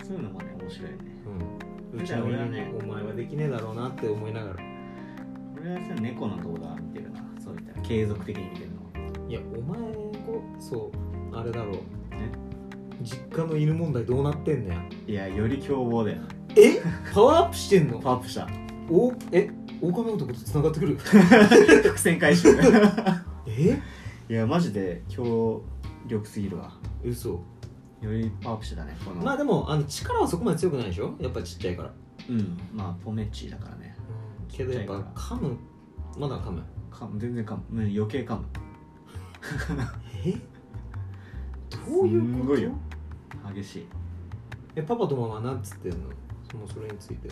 [0.03, 1.03] そういうのもね面白いよね。
[1.93, 4.57] うん、うちの俺はねお前はできねえだろうなって思いながら。
[5.59, 7.23] 俺はさ猫の動画見てるな。
[7.43, 9.29] そういった継続的に見てるの。
[9.29, 9.79] いやお前
[10.25, 10.91] こそ
[11.33, 11.73] うあれだろう。
[11.73, 12.31] ね
[13.01, 14.81] 実家の犬問題どうなってんのや。
[15.07, 16.21] いやより凶暴だよ
[16.55, 16.81] え？
[17.13, 17.99] パワーアップしてんの？
[17.99, 18.47] パワーアップした。
[18.89, 19.49] おえ？
[19.81, 20.95] 狼男とつながってくる？
[21.83, 22.49] 伏線回収。
[23.45, 23.79] え？
[24.29, 25.61] いやマジで強
[26.07, 26.71] 力すぎるわ。
[27.03, 27.43] 嘘
[28.01, 29.21] よりパワーアップしてたねこの。
[29.21, 31.15] まあでもあの力はそこまで強くないでしょ？
[31.19, 31.93] やっぱちっちゃいから。
[32.29, 32.57] うん。
[32.73, 33.95] まあポメッチだからね。
[34.47, 35.57] けどやっぱ噛む？
[36.17, 36.61] まだ噛む？
[36.91, 37.19] かむ。
[37.19, 37.81] 全然かむ。
[37.81, 38.45] うん余計かむ。
[40.25, 40.31] え？
[41.69, 42.43] どういうこと？
[42.43, 42.71] すごいよ。
[43.53, 43.87] 激しい。
[44.75, 45.97] えパパとママなんつってんの？
[46.51, 47.27] そのそれについて。
[47.27, 47.31] い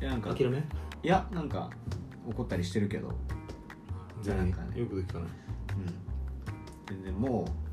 [0.00, 0.58] やなんか諦め？
[0.58, 0.62] い
[1.08, 1.70] やなんか
[2.26, 3.12] 怒ったりしてるけど。
[4.22, 4.80] 全なんかね。
[4.80, 5.26] よくできたね。
[6.88, 6.96] うん。
[6.96, 7.69] 全然もう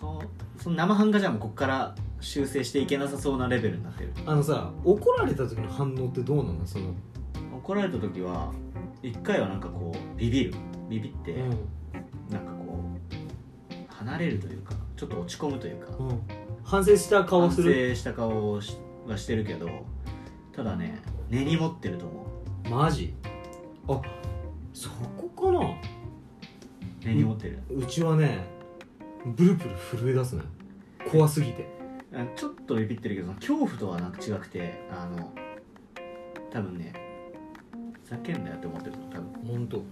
[0.00, 0.20] そ
[0.58, 4.12] うその生半可じゃもうこっから修正していけなさそうなレベルになってる。
[4.26, 6.66] あのさ怒られた時の反応ってどうなの？
[6.66, 6.94] その
[7.56, 8.52] 怒られた時は
[9.02, 10.54] 一回はなんかこうビビる。
[10.88, 11.36] ビビって、う
[12.30, 12.78] なんかこ
[13.70, 15.92] う離れるというかちょっと落ち込むというか。
[16.02, 16.20] ん、うん、
[16.62, 17.72] 反省した顔する？
[17.72, 18.76] 反省した顔をし
[19.06, 19.68] はしてるけど
[20.52, 22.26] ただね根に持ってると思
[22.68, 23.14] マジ？
[23.88, 24.00] あ
[24.72, 25.60] そこかな？
[25.60, 25.74] う
[27.04, 28.53] 根に持ってる、うちはね
[29.24, 30.42] ブルブル震え出すね
[31.10, 31.74] 怖すぎて。
[32.16, 35.32] あちょっとビビってるけど恐怖とはなんか違くてあの
[36.52, 36.92] 多分ね
[38.04, 39.24] ふざけんなよって思ってるの多分。
[39.44, 39.82] ほんと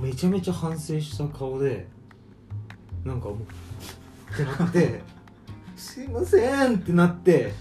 [0.00, 1.88] めちゃめちゃ反省した顔で
[3.04, 3.38] なんかもう
[4.32, 5.00] ってなって
[5.76, 7.52] 「すいません」ってなって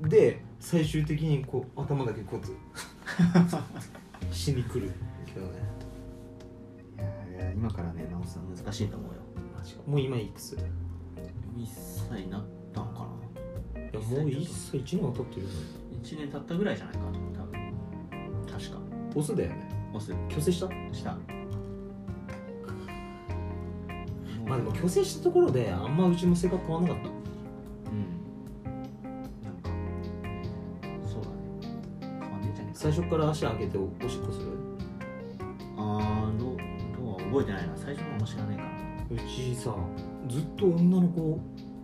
[0.00, 3.48] で最終的にこう頭だけこうやっ
[4.28, 4.92] てしに来る
[5.26, 5.52] けどね。
[6.98, 9.20] いやいや今からね直すの難しいと思うよ
[9.60, 10.52] マジかもう今いくつ？
[10.52, 10.62] いや
[11.54, 11.66] 1
[12.08, 13.04] 歳になったのかな。
[13.04, 13.20] もう
[13.98, 15.48] 1歳1年は経ってるよ。
[15.48, 15.54] ね
[16.02, 17.74] 1年経ったぐらいじゃないかな多分。
[18.46, 18.78] 確か。
[19.14, 19.68] オスだよね。
[19.92, 20.14] オス。
[20.30, 20.68] 虚勢した？
[20.94, 21.18] した。
[24.46, 27.08] まあでも虚勢したところであんまうちも性格変わんなかった。
[27.10, 27.14] うん。
[29.42, 29.68] なんか
[31.06, 31.36] そうだね。
[32.00, 32.78] 変わんねえんじゃねえか。
[32.78, 34.46] 最初から足上げておおしっこする？
[35.76, 36.56] あーどう
[36.96, 37.76] どうは覚えてないな。
[37.76, 38.79] 最初のも知らねえか
[39.10, 39.74] うちさ
[40.28, 41.40] ずっと女の子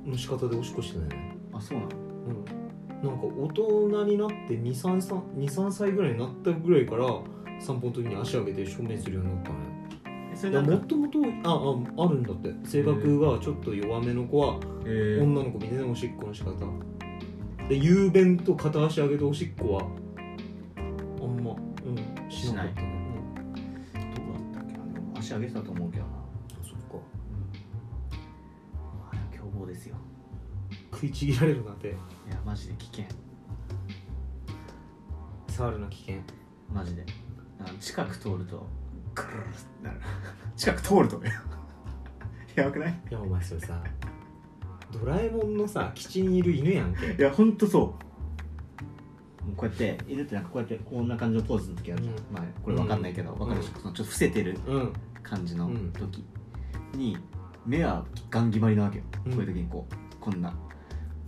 [0.06, 1.36] の仕方でおしっこしてないね。
[1.52, 1.90] なあそうなの？
[2.28, 3.08] うん。
[3.08, 7.06] なんか大人になって23歳ぐらいになったぐらいから
[7.58, 9.56] 散歩の時に足上げて証明するようになったね
[10.34, 11.54] それなんかもっともとあ
[11.98, 12.54] ああるんだって。
[12.64, 15.24] 性格がちょっと弱めの子はえー。
[15.24, 16.54] 女の子みたいなおしっこの仕方。
[17.68, 19.82] で雄弁と片足上げておしっこは
[21.20, 22.92] あんまうんしなかったね。
[24.14, 24.84] どうだったっけな。
[24.94, 26.15] でも足上げてたと思うけどな
[29.76, 29.96] ですよ。
[30.92, 31.88] 食いちぎられるなんて。
[31.88, 31.96] いや
[32.44, 33.04] マジで危険。
[35.48, 36.16] 触るな危険。
[36.72, 37.04] マジで。
[37.60, 38.66] あの近く通ると
[39.14, 40.00] クルルルってなる。
[40.56, 41.32] 近く通るとね。
[42.56, 43.00] やばくない？
[43.10, 43.82] いやお前それさ
[44.92, 47.12] ドラえもんのさ基地にいる犬やんけ。
[47.12, 47.78] いやほんとそ
[49.42, 49.44] う。
[49.46, 52.22] もうこうやって犬ってなんかこうやってこんな感じのポーズの時あるじゃん、うん。
[52.32, 53.80] まあこれわかんないけど、わかるでしょ？
[53.80, 54.92] そのちょっと伏せてるうん。
[55.22, 56.24] 感じのうん時
[56.94, 57.16] に、
[57.66, 59.32] 目はガン決まりなわけよ、うん。
[59.32, 60.52] こういう時にこうこんな。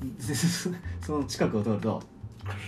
[0.00, 0.70] でそ
[1.00, 2.00] その近くを通ると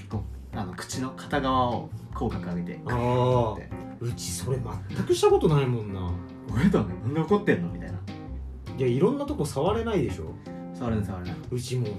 [0.08, 3.56] こうあの口の片側を口角上げてああ
[4.00, 6.10] うちそれ全くしたことないもんな
[6.52, 6.94] 「俺だね。
[7.04, 7.98] なんで怒ってんの?」みたいな。
[8.76, 10.34] いやいろんなとこ触れないでしょ。
[10.74, 11.36] 触れない触れない。
[11.50, 11.92] うちもね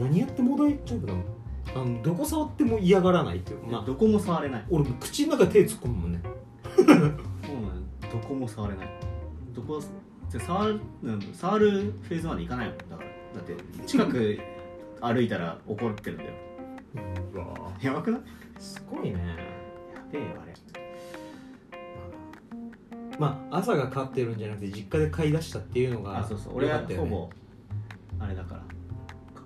[0.00, 1.12] 何やっても大丈夫な。
[1.12, 1.22] の
[1.76, 3.66] あのどこ触っても嫌がらないっていう。
[3.70, 4.64] まあどこも触れない。
[4.70, 6.20] 俺も口の中手突っ込むもんね。
[6.76, 7.10] そうなの
[8.12, 8.88] どこも触れない。
[9.54, 9.80] どこ
[10.40, 13.08] 触るうん触るフェーズまでいかないもんだから。
[13.34, 14.38] だって近く
[15.00, 16.30] 歩いたら怒ってるんだよ。
[17.34, 17.72] うわ。
[17.80, 18.20] やばくない？
[18.58, 19.12] すごいね。
[19.94, 20.54] やべえよあれ。
[23.18, 26.56] まあ朝が飼ってるんじゃなくて実家で飼い出したっていうのがあそうそう。
[26.56, 27.30] 俺はほぼ
[28.18, 28.62] あれだから。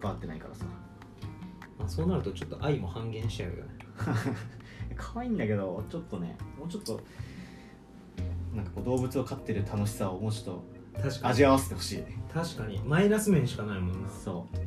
[0.01, 0.64] 関わってないからさ。
[1.79, 3.62] まあ、そうなるとちょっと愛も半減しちゃうよね。
[4.96, 7.01] 可愛いんだけどちょっとねもうちょっと
[8.55, 10.57] なんかこう動物を飼ってる楽しさをもうちょっ
[11.02, 12.04] 確と味わわせてほしい。
[12.32, 12.80] 確かに。
[12.84, 14.08] マイナス面しかないもんな。
[14.08, 14.58] そう。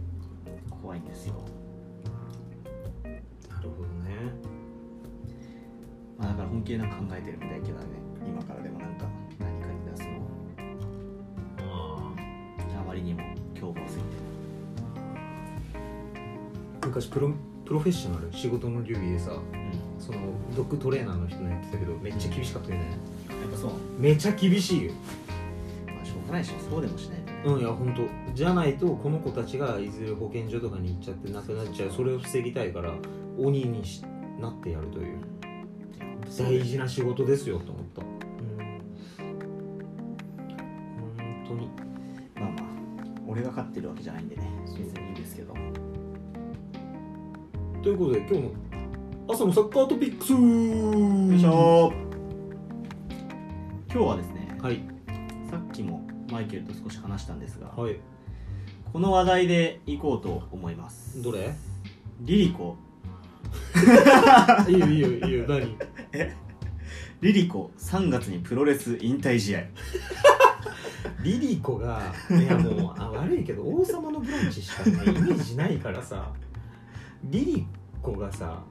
[0.82, 1.36] 怖いんですよ、
[3.04, 4.16] なるほどね。
[6.18, 7.86] まあ、だから本気でなんか考えてるみたいけどね。
[8.26, 9.06] 今からでもなんか
[9.40, 10.10] 何かに出すの。
[11.60, 12.14] あ
[12.80, 13.22] あまりにも
[13.54, 14.10] 凶暴すぎて。
[16.84, 17.32] 昔プロ
[17.64, 19.42] プロフェッショナル仕事の流儀でさうん。
[20.00, 20.20] その
[20.56, 22.86] ドッグトレーナーの人のやってたけどめっちゃ厳しかったよね。
[23.30, 24.94] やっぱそうめちゃ厳しいよ
[26.32, 31.92] ないしそうでもしないうんいや本当じゃないとこの子たちがいずれ保健所とかに行っちゃって亡くなっちゃう。
[31.92, 32.94] それを防ぎたいから
[33.38, 34.04] 鬼にし
[34.40, 35.18] なってやるという。
[36.38, 38.02] 大事な仕事ですよと思った。
[38.02, 38.08] うん。
[41.18, 41.70] 本当に。
[42.36, 42.62] まあまあ
[43.28, 44.44] 俺が勝ってるわけじゃないんでね。
[44.66, 45.54] 別にいいんですけど。
[47.84, 48.52] ということで今日の
[49.28, 50.32] 朝のサッカートピックス。
[50.34, 51.92] よいしょ。
[53.94, 54.91] 今日はですねはい
[56.32, 57.98] マイケルと少し話したんですがはい。
[58.92, 61.22] この話題でいこうと思います。
[61.22, 61.54] どれ？
[62.22, 62.76] リリコ。
[64.70, 65.46] いいよいいよいいよ。
[65.48, 65.78] 何？
[67.22, 69.64] リリコ3月にプロレス引退試合。
[71.24, 76.32] リリコがいやもうあ悪いけど王様のブランチしか、ね、イメージないからさ。
[77.26, 77.68] リリ
[78.02, 78.64] コがさ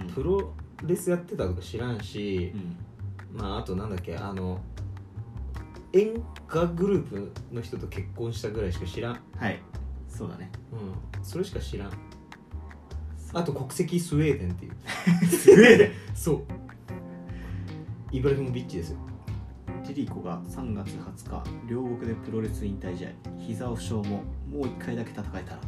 [0.00, 0.06] うん。
[0.08, 0.52] プロ
[0.84, 3.40] レスやってたとか知らんしう、ん。
[3.40, 4.60] まああとなんだっけあの
[5.92, 9.20] 演歌グループの人と結婚したぐらいしか知らん。
[9.36, 9.60] はい。
[10.08, 10.50] そうだね。
[10.72, 11.24] うん。
[11.24, 11.92] それしか知らん。
[13.34, 15.26] あと国籍スウェーデンっていう。
[15.26, 16.42] スウェーデ そう。
[18.10, 18.98] イブラヒモビッチですよ。
[19.80, 23.08] ンリリコが3月20日両国でプロレス引退試合。
[23.38, 24.22] 膝を負傷もも
[24.52, 25.60] う1回だけ戦えたら。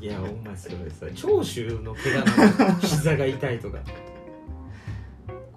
[0.00, 3.78] いやお前それさ長州の怪我なの膝が痛いとか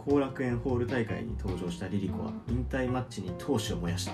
[0.09, 4.13] 後楽園ホール大会に登場したリリコは引退マッチに闘志を燃やした。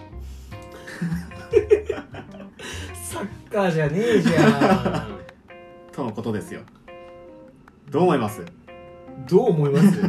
[3.04, 5.20] サッカーじゃねえじゃん。
[5.94, 6.62] とのことですよ。
[7.90, 8.44] どう思います？
[9.30, 10.02] どう思います？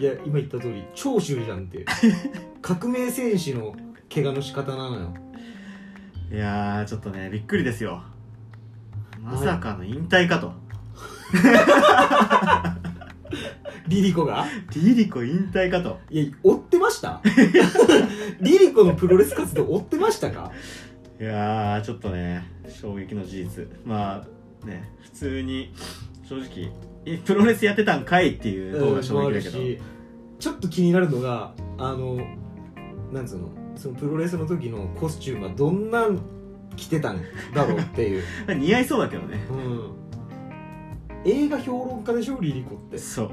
[0.00, 1.86] いや今言った通り長州じゃんって。
[2.60, 3.74] 革命戦士の
[4.12, 5.14] 怪我の仕方なのよ。
[6.30, 8.02] いやーちょっとねびっくりですよ。
[9.22, 10.52] まさかの引退かと
[13.88, 14.46] リリコが？
[14.74, 15.98] リリコ引退かと。
[16.10, 17.20] いや追ってました？
[18.40, 20.52] リリコのプロレス活動追ってましたか？
[21.20, 23.66] いやーちょっとね衝撃の事実。
[23.84, 24.24] ま
[24.62, 25.72] あね普通に
[26.24, 26.70] 正直
[27.06, 29.80] えプロレスやってたんかいっていう方が衝撃だけど、もあるし
[30.38, 32.18] ちょっと気になるのがあの
[33.12, 33.48] なんつうの？
[33.76, 36.20] そのプロレスの時のコスチュームはどんなん
[36.76, 37.20] 着てたん
[37.54, 38.22] だろうっていう、
[38.54, 39.38] 似合いそうだけどね。
[39.50, 39.54] う
[41.28, 42.38] ん、映画評論家でしょ？
[42.40, 42.98] リリコって。
[42.98, 43.30] そう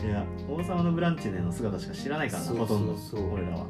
[0.00, 2.94] いや王様のブランチでの姿しか知らないからなそうほとんど
[3.32, 3.66] 俺らは。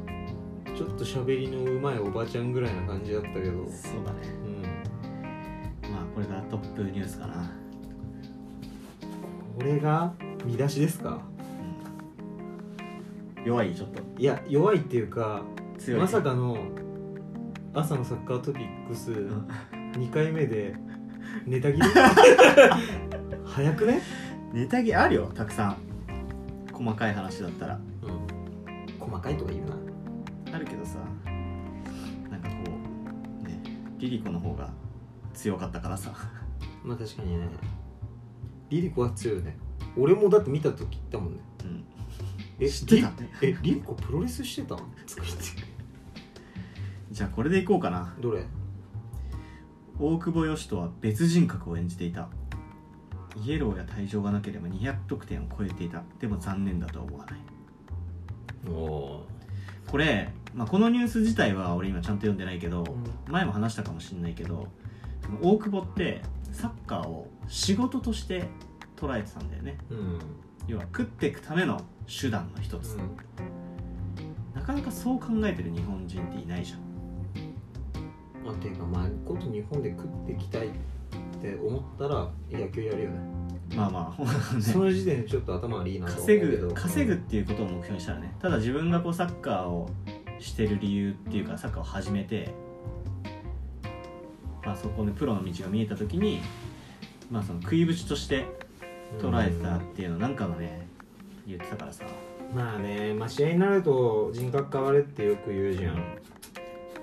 [0.75, 4.19] ちょっと喋りのうまいおばちゃんぐらいな感じだったけど、うん、そうだね。
[5.91, 7.51] まあこれがトップニュースかな。
[9.57, 10.13] これが
[10.45, 11.19] 見出しですか？
[13.37, 13.43] うん。
[13.45, 14.01] 弱いちょっと。
[14.17, 15.41] いや弱いっていうか
[15.97, 16.57] まさかの
[17.73, 19.47] 朝のサッカートピックスうん。
[19.93, 20.75] 2回目で
[21.45, 21.87] ネタ切れ？
[23.45, 24.01] 早くね、
[24.53, 25.77] ネタギあるよたくさん
[26.79, 27.79] 細かい話だったら。
[28.01, 29.75] うん、細かいとか言うな。
[30.55, 30.97] あるけどさ
[32.31, 32.55] なんかこ
[33.43, 33.61] うね
[33.97, 34.69] リリコの方が
[35.33, 36.13] 強かったからさ。
[36.83, 37.47] まあ確かにね。
[38.69, 39.57] リリコは強いね。
[39.97, 41.39] 俺もだって見た時言ったもんね。
[41.65, 41.83] うん。
[42.61, 43.11] え知ってた
[43.41, 45.43] えリリコプロレスしてたんとか言って
[47.11, 48.15] じゃあこれでいこうかな。
[48.21, 48.45] どれ？
[49.99, 52.29] 大久保嘉人は別人格を演じていた
[53.43, 56.03] イエローや退場がなければ200得点を超えていた。
[56.19, 57.39] でも残念だとは思わない。
[58.67, 59.27] おお
[59.87, 64.67] これ、まあ、このニュース自体は俺今ちゃんと読んでないけど、う前も話したかもしれないけど
[65.41, 66.21] 大久保って
[66.51, 68.45] サッカーを仕事として
[68.95, 69.77] 捉えてたんだよね。
[69.89, 70.19] うん。
[70.67, 72.97] 要は食っていくための手段の一つ、
[74.53, 76.79] なかなかそう考えてる日本人っていないじゃん。
[78.45, 80.69] まあていうかまあこと日本で食っていきたい
[81.39, 83.19] って思ったら野球やるよね。
[83.75, 84.61] まあまあ、ね。
[84.61, 88.35] その時点でちょっと頭悪いなと思う稼ぐ稼ぐっていうことを目標にしたらね。
[88.41, 89.89] ただ自分がこうサッカーを
[90.39, 92.49] してる理由っていうかサッカーを始めて、
[94.65, 96.41] まあ、そこでプロの道が見えた時に、
[97.31, 98.45] まあ、その食いぶちとして
[99.19, 100.87] 捉えてたっていうのなんかのね
[101.47, 102.05] 言ってたからさ。
[102.53, 106.17] まあね、まあ、試合になると人格変わるってよく言うじゃん。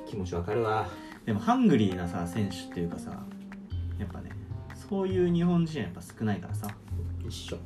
[0.06, 0.88] 気持ちわかるわ。
[1.24, 3.10] でもハングリーなさ選手っていうかさ
[3.98, 4.30] やっぱね
[4.88, 6.68] そういう日本人はやっぱ少ないからさ。
[7.26, 7.56] 一緒。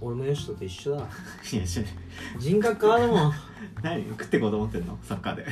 [0.00, 0.98] 俺もヨシトと一緒だ。
[1.52, 1.84] いやし
[2.38, 3.32] 人格変わるもん。
[3.82, 4.96] 何食っていこうと思ってんの？
[5.02, 5.46] サッカーで、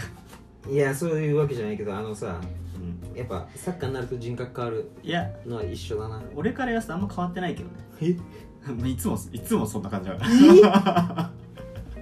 [0.72, 2.40] いやそういうわけじゃないけどあのさ
[2.76, 5.28] うん、やっぱサッカーになると人格変わるいや。
[5.46, 6.22] のは一緒だな。
[6.36, 7.74] 俺から言わすとあんま変わってないけどね。
[8.02, 8.88] え？
[8.88, 11.30] いつもいつもそんな感じだから。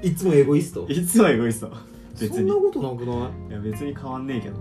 [0.02, 0.86] いつもエゴイスト？
[0.88, 1.72] いつもエゴイスト。
[2.20, 2.36] 別に。
[2.36, 3.50] そんなことなくない？
[3.50, 4.56] いや別に変わんねえけど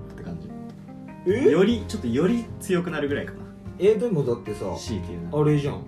[1.31, 3.39] よりちょっとより強くなるぐらいかな。
[3.79, 5.83] えでもだってさ強いて言うなあれじゃん。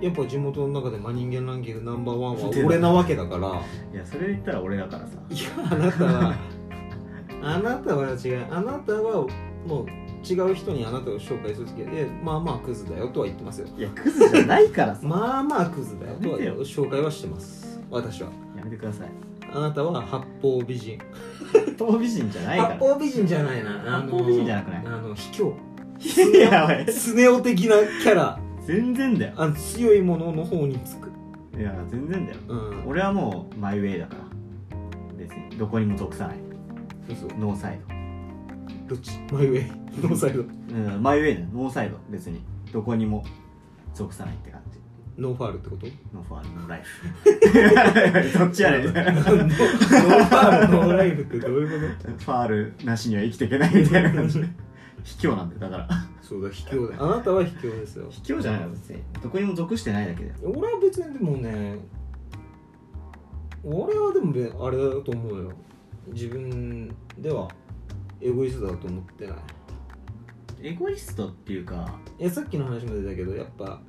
[0.00, 3.48] やっぱ地元の中で真人間ランキングナンバーワンは 俺なわけだから。
[3.92, 5.18] いやそれで言ったら俺だからさ。
[5.30, 6.34] いやあなたは
[7.42, 8.46] あなたは違う。
[8.50, 9.26] あなたは
[9.66, 9.86] もう
[10.26, 13.68] 違う人にあなたを紹介するときはえまあまあクズだよとは言ってますよ。
[13.76, 15.06] いやクズじゃないからさ。
[15.06, 17.80] まあまあクズだよとは紹介はしてます。
[17.90, 18.28] 私は。
[18.56, 19.08] やめてください。
[19.52, 20.98] あなたは八方美人
[21.76, 22.74] 方美人じゃないから。
[22.74, 23.96] 八方美人じゃないな。
[23.96, 24.86] あの八方美人じゃなくない？
[24.86, 26.92] あの卑怯いやおい。
[26.92, 28.38] スネ夫的なキャラ。
[28.66, 29.32] 全然だよ。
[29.36, 31.10] あの強いものの方につく。
[31.58, 32.38] いや全然だよ。
[32.48, 32.88] うん。
[32.88, 34.20] 俺はもうマイウェイだから。
[35.16, 35.56] 別に。
[35.58, 36.36] どこにも属さない。
[37.08, 37.80] 嘘ノーサイ
[38.88, 39.18] どっち？
[39.32, 39.70] マイウェイ？
[40.02, 40.48] ノーサイドド。
[40.48, 40.52] う
[40.98, 41.46] んマイウェイだよ。
[41.52, 41.96] ノーサイド。
[42.10, 42.42] 別に。
[42.72, 43.24] どこにも
[43.94, 44.63] 属さないって感じ
[45.16, 45.86] no foul ってこと？
[46.12, 48.38] no foul no life。
[48.38, 48.84] どっちやねん。
[48.86, 54.40] no no foul no life ってどういうこファールなしには生きていけないみたいな感じ。
[54.40, 54.48] で
[55.04, 55.86] 卑怯なんだよだから。
[55.86, 56.96] とそうだ卑怯だ。
[56.96, 58.06] よあなたは卑怯ですよ。
[58.10, 59.02] 卑怯じゃないよ別に。
[59.22, 60.36] どこにも属してないだけだよ。
[60.44, 61.78] 俺は別にでもね
[63.62, 65.52] 俺はでもべあれだと思うよ。
[66.08, 66.88] 自分
[67.18, 67.48] では
[68.20, 69.36] エゴイストだと思ってない。
[70.62, 73.80] エゴイストっていうかいやさっきの話も出たけどやっぱ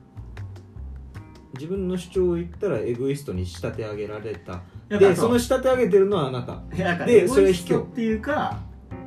[1.55, 4.61] 自分の主張を言ったらエゴイストに仕立て上げられた。
[4.89, 6.61] でその仕立て上げてるのはあなた。
[7.05, 7.83] でそれは卑怯。
[7.83, 8.59] っていうか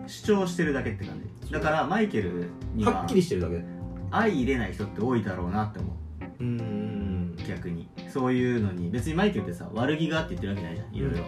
[0.06, 1.52] 主張してるだけって感じ。
[1.52, 3.58] だからマイケルにははっきりしてるだけ。
[3.58, 3.64] で
[4.10, 5.92] 相入れない人って多いだろうなって思う。
[6.40, 7.36] うーん。
[7.46, 7.88] 逆に。
[8.08, 10.94] そういうのに別にマイケルってさ悪気があって言ってるわけないじゃん。
[10.94, 11.24] いろいろ、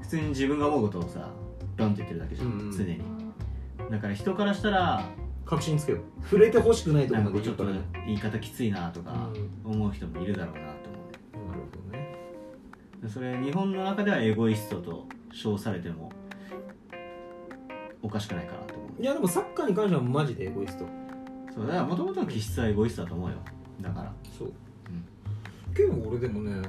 [0.00, 1.30] 普通に自分が思うことをさ
[1.76, 2.72] ドンって言ってるだけじゃん、うんうん。
[2.72, 3.00] 常に。
[3.90, 5.04] だから人からしたら
[5.44, 5.98] 確信つけよ。
[5.98, 7.66] う触れてほしくないところまでかちょっと
[8.06, 9.30] 言い方きついなとか
[9.64, 10.90] う思う人もいるだろうなと
[11.34, 11.48] 思う。
[11.48, 12.16] なるほどね。
[13.02, 16.10] でそれ日本の中ではエゴイストと称されても
[18.02, 19.02] おかしくないかなと思う。
[19.02, 20.86] いやでもサッカーに関してはマジでエゴイスト。
[21.54, 23.36] そうだからもともとの気質はエゴイストだと思うよ。
[23.80, 24.12] だから。
[24.36, 24.52] そう、
[25.74, 26.62] けど俺でもね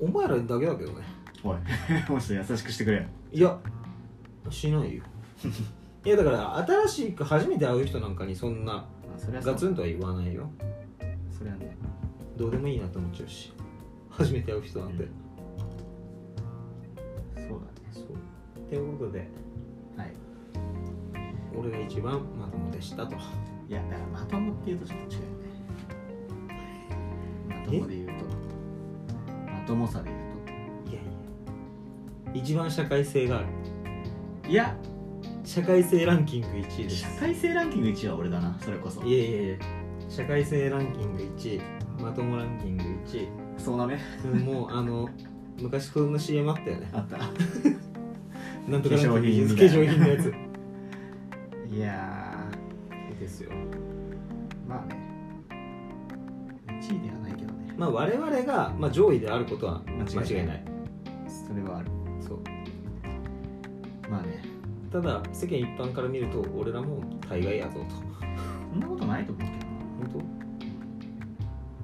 [0.00, 1.04] お前らだけだけどね。
[1.44, 1.56] おい。
[2.10, 3.02] もうちょっと優しくしてくれよ。
[3.32, 3.58] いや
[4.50, 5.02] しないよ
[6.08, 8.88] いやだから新しく初めて会う人なんかにそんな
[9.42, 10.48] ガツンとは言わないよ。
[11.30, 11.76] それはね。
[12.34, 13.52] どうでもいいなと思っちゃうし。
[14.08, 15.10] 初めて会う人なんて、うん。
[17.34, 17.60] そうだね。
[17.92, 18.04] そう。
[18.58, 19.28] っていうことで
[19.98, 20.14] はい。
[21.54, 23.14] 俺が一番まともでしたと。
[23.14, 23.18] い
[23.68, 25.34] やだからまともっていうとちょっと違うよね。
[27.50, 28.14] まともで言うと。
[29.52, 32.42] まともさで言ういやいや。
[32.42, 33.46] 一番社会性がある。
[34.42, 34.74] といや
[35.48, 36.96] 社会性ランキング1位です。
[36.96, 39.02] 社会性ランキング1位は俺だなそれこそ。
[39.02, 39.56] いやいやいや
[40.06, 41.62] 社会性ランキング1位。
[42.02, 43.28] まともランキング1位。
[43.56, 43.98] そうだね。
[44.30, 45.08] うんもうあの
[45.58, 46.90] 昔そんな CM あったよね。
[46.92, 47.16] あった。
[48.70, 50.34] なんとか化粧品み化粧品のやつ。
[51.74, 52.46] いや
[53.18, 53.50] ですよ。
[53.50, 55.00] ーまあね。
[56.78, 57.74] 1位ではないけどね。
[57.78, 60.28] まあ我々が、まあ、上位であることは間間違いない。
[60.28, 60.64] 違いない。
[61.26, 61.88] それはある。
[62.20, 62.38] そう。
[64.10, 64.57] まあね
[64.90, 67.94] ただ世間一般から見ると俺らも大概やぞと。
[68.72, 69.66] そんなことないと思うけどな。
[69.98, 70.08] 本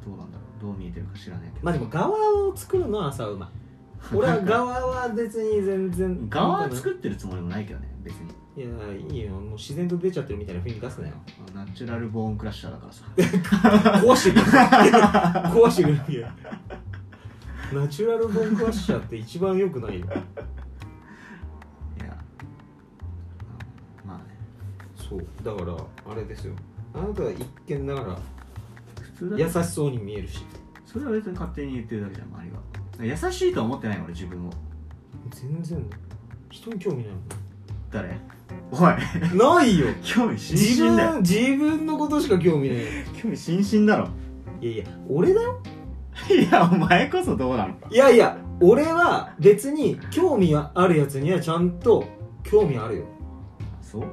[0.04, 0.08] 当？
[0.10, 0.62] どうなんだろう。
[0.62, 1.64] どう見えてるか知らないけど。
[1.64, 3.50] まあでも側を作るのは浅馬
[4.14, 8.30] 俺は側は別に全然 側は作ってるつもりもないけどね別に。
[8.56, 8.66] いや
[9.16, 11.14] いいよもう自然と出ちゃってるみたいな雰囲気出すなよ。
[11.54, 13.04] ナチュラルボーンクラッシャーだからさ。
[14.00, 14.42] 壊してくる。
[14.46, 16.34] 壊してくるいや
[17.72, 20.06] ナチュラルボンクワッシャーって一番良くないよ
[25.08, 25.26] そう。
[25.42, 25.76] だから
[26.12, 26.54] あれですよ。
[26.94, 28.18] あなたは一見ながら
[29.00, 30.44] 普通だ優しそうに見えるし。
[30.86, 32.44] それは別に勝手に言ってるだけじゃん周
[33.02, 34.50] りが優しいとは思ってない俺自分を。
[35.30, 35.90] 全然。
[36.50, 37.12] 人に興味ない
[37.90, 38.16] 誰？
[38.70, 39.36] おい。
[39.36, 39.86] ないよ。
[40.04, 41.12] 興味津自々だよ。
[41.14, 42.78] 分自分のことしか興味ない。
[43.20, 44.08] 興味津々だろ。
[44.60, 45.60] いやいや俺だよ。
[46.30, 47.74] いやお前こそどうなの？
[47.90, 52.04] いやいや俺は別に興味があるやつにはちゃんと
[52.44, 53.04] 興味あるよ。
[53.82, 54.04] そう？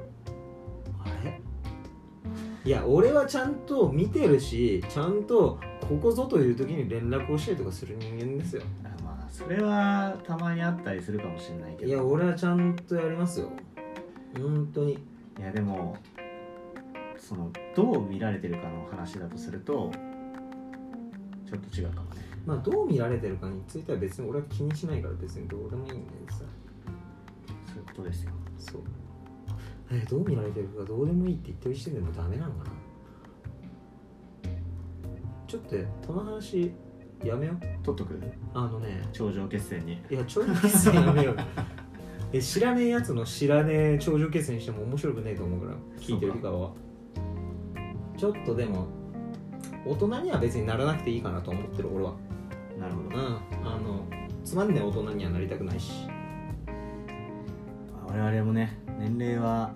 [2.63, 8.61] いや俺はちゃんと見てるしちゃんとここぞという時に連絡をしたりとかする人間ですよ。
[8.83, 11.89] あまあそれはたまにあったりするかもしれないけど。
[11.89, 13.49] いや俺はちゃんとやりますよ。
[14.37, 14.93] 本当に。
[14.93, 15.97] いやでも
[17.17, 19.91] そのどう見られてるかの話だとすると
[21.49, 22.21] ちょっと違うかもね。
[22.45, 26.43] まあどう見られてるかについては別に俺は気にしないから別にどうでもいいんだけどさ
[27.65, 28.31] そういうことですよ。
[28.59, 28.81] そう
[29.93, 32.71] えどう見られてるかどうでもいいって言ってる時点でもうダメなのかな。
[35.47, 35.75] ちょっと
[36.07, 36.71] この話
[37.23, 37.83] やめよう。
[37.83, 38.17] 取っとく
[38.53, 40.01] あのね頂上決戦に。
[40.09, 41.35] いや頂上決戦やめよう。
[42.33, 46.71] え知らねえやつの知らねえ頂上決戦しても面白くねえと思うから聞いてる側は。
[48.15, 48.87] ちょっとでも
[49.85, 52.15] 大人には別にならなくていいかなと思ってる俺は。
[52.79, 53.09] なるほど。
[53.09, 53.23] うん。
[53.67, 54.05] あの
[54.45, 56.07] つまんねえ大人にはなりたくないし
[58.11, 59.73] 我々もね年齢は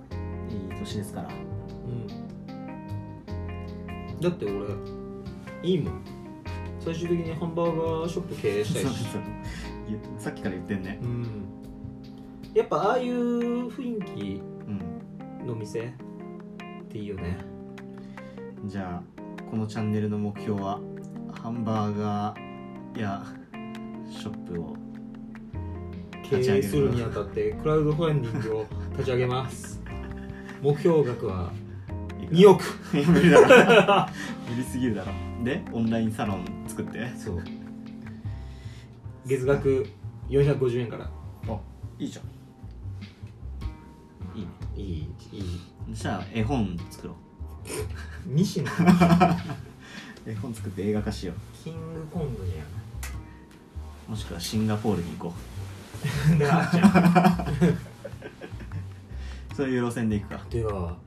[0.49, 1.29] いい年ですから。
[1.29, 2.07] うん。
[4.19, 4.53] だって俺
[5.63, 6.01] いいもん。
[6.81, 9.05] 最終的にハンバーガーショップ経営したいし。
[9.88, 10.99] 言さっきから言ってんね。
[11.01, 11.25] うん。
[12.53, 15.91] やっぱああいう雰囲気うんの店っ
[16.89, 17.38] ていいよね。
[18.65, 20.81] じゃあこのチャンネルの目標は
[21.31, 23.23] ハンバーガーや
[24.09, 24.75] ショップを
[26.30, 29.82] 経営するにあたって クラウドファンディングを立ち上げます。
[30.61, 31.51] 目標額は
[32.19, 32.63] 2億。
[32.93, 34.07] 無理だろ
[34.49, 35.11] 無理すぎるだろ。
[35.43, 37.11] でオンラインサロン作って。
[37.17, 37.43] そう。
[39.26, 39.88] 月額
[40.30, 41.09] 450円から。
[41.47, 41.59] あ
[41.99, 42.26] いいじゃん。
[44.39, 44.51] いいね。
[44.76, 45.59] いいいい。
[45.91, 47.17] そしたら絵本作ろう。
[48.26, 48.69] 西野
[50.26, 52.53] 絵本作って映画化しよキングコングじ
[54.07, 55.34] うもしくはシンガポールに行こ
[56.36, 57.45] っちゃ
[59.56, 60.45] そういう路線で行くか。
[60.49, 60.97] では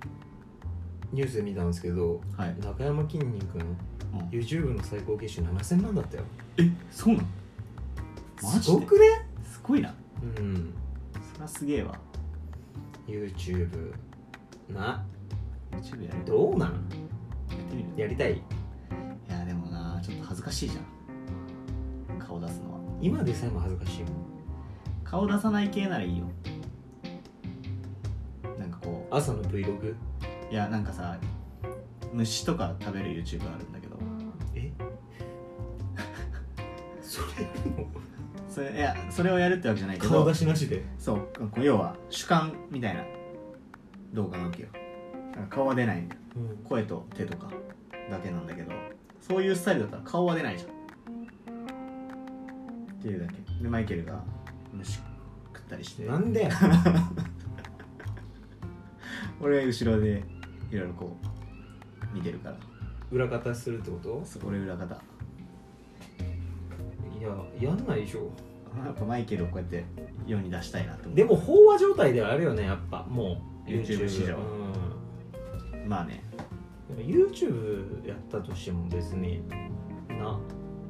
[1.12, 2.56] ニュースで見たんですけど、はい。
[2.60, 4.20] 中山きんに君うん。
[4.30, 6.24] YouTube の最高月収7000万だったよ。
[6.58, 7.28] えそうなの？
[8.42, 8.62] マジで？
[8.62, 9.06] すごくね？
[9.42, 9.94] すごいな。
[10.38, 10.72] うん。
[11.34, 11.94] そりゃすげえわ。
[13.06, 13.92] YouTube
[14.68, 15.04] な
[15.72, 16.24] ？YouTube やる？
[16.26, 16.70] どうなん？
[16.70, 16.78] やっ
[17.70, 17.88] てみる？
[17.96, 18.32] やりたい？
[18.36, 18.42] い
[19.30, 20.80] やでもなちょっと恥ずかしいじゃ
[22.14, 22.18] ん。
[22.18, 22.78] 顔出すのは。
[23.00, 24.12] 今でさえも恥ずかしいもん
[25.10, 26.26] 顔出さない系ならいいよ。
[28.58, 29.96] なんかこ朝の Vlog う
[30.50, 31.16] いやなんかさ
[32.12, 33.96] 虫とか食べる YouTube あるんだけど。
[34.54, 34.70] え？
[37.00, 37.26] それ
[37.84, 37.88] も
[38.48, 40.10] それいやそれをやるってわけじゃないけど。
[40.10, 40.84] 顔出しなしで？
[40.98, 41.28] そう。
[41.38, 43.02] こう要は主観みたいな。
[44.12, 44.68] 動画なわけよ
[45.34, 46.00] なんか顔は出ない。
[46.02, 46.56] んだようん。
[46.64, 47.50] 声と手とか
[48.10, 48.72] だけなんだけど。
[49.20, 50.70] そういうスタイルだったら顔は出ないじゃん。
[50.70, 50.74] っ
[53.02, 53.34] ていうだけ。
[53.62, 54.22] でマイケルが
[54.72, 56.04] 虫食ったりして。
[56.06, 56.48] なんで
[59.40, 60.22] 俺後ろで
[60.70, 61.16] いろいろこ
[62.12, 62.56] う見てるから。
[63.10, 64.20] 裏方するってこと？
[64.24, 65.00] そこ俺裏方。
[67.18, 68.30] いややんないでしょ。
[68.84, 69.84] やっぱマイケルをこうやって
[70.26, 71.14] 世に出したいなと思う。
[71.16, 73.04] でも飽和状態ではあるよねやっぱ。
[73.08, 74.36] もう YouTube 市場。
[74.36, 75.88] うん。
[75.88, 76.22] まあね。
[76.96, 79.42] YouTube やったとしても別に
[80.08, 80.38] な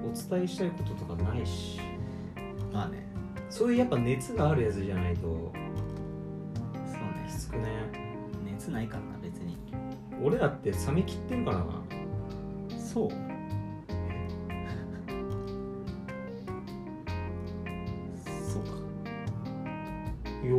[0.00, 1.78] お伝えしたいこととかないし。
[2.72, 3.06] まあね
[3.50, 5.22] そういうやっぱ熱があるやつじゃないと。
[5.22, 5.50] そうね。
[7.28, 7.64] きつくね。
[8.44, 9.56] 熱ないからな別に。
[10.22, 11.64] 俺らって冷め切ってるからな。
[12.78, 13.08] そう。
[13.08, 13.16] そ
[18.60, 18.70] うか。
[20.44, 20.52] いや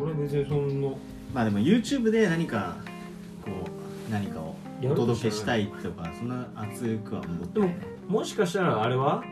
[0.00, 0.88] 俺別にそんな。
[1.34, 2.76] まあでも YouTube で何か
[3.44, 7.68] こう何かをお届けししたたいとかそんな熱くは思ってない。
[7.68, 7.78] ね
[8.08, 9.22] もしかしたらあれは？
[9.22, 9.28] こ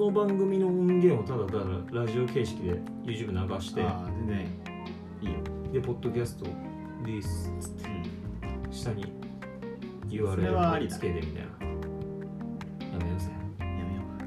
[0.00, 2.72] の番組の音源をただただラジオ形式で
[3.04, 4.46] YouTube 流してああ全然
[5.20, 5.34] いいよ、
[5.74, 6.46] でポッドキャスト
[7.04, 7.90] ですつって
[8.66, 9.12] うん、下に
[10.08, 10.96] それはあ URL りだ。
[10.96, 11.40] つけてみたいな。
[11.40, 13.28] やめようぜ。
[13.60, 14.20] やめよう。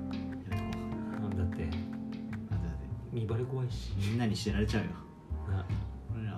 [0.50, 0.86] やめとこ
[1.18, 1.22] う。
[1.22, 1.64] なんだって。
[1.64, 1.78] だって
[2.50, 2.88] だって。
[3.12, 3.94] 見バレ怖いし。
[3.98, 4.90] みんなに知られちゃうよ。
[5.50, 5.66] な。
[6.16, 6.38] 俺ら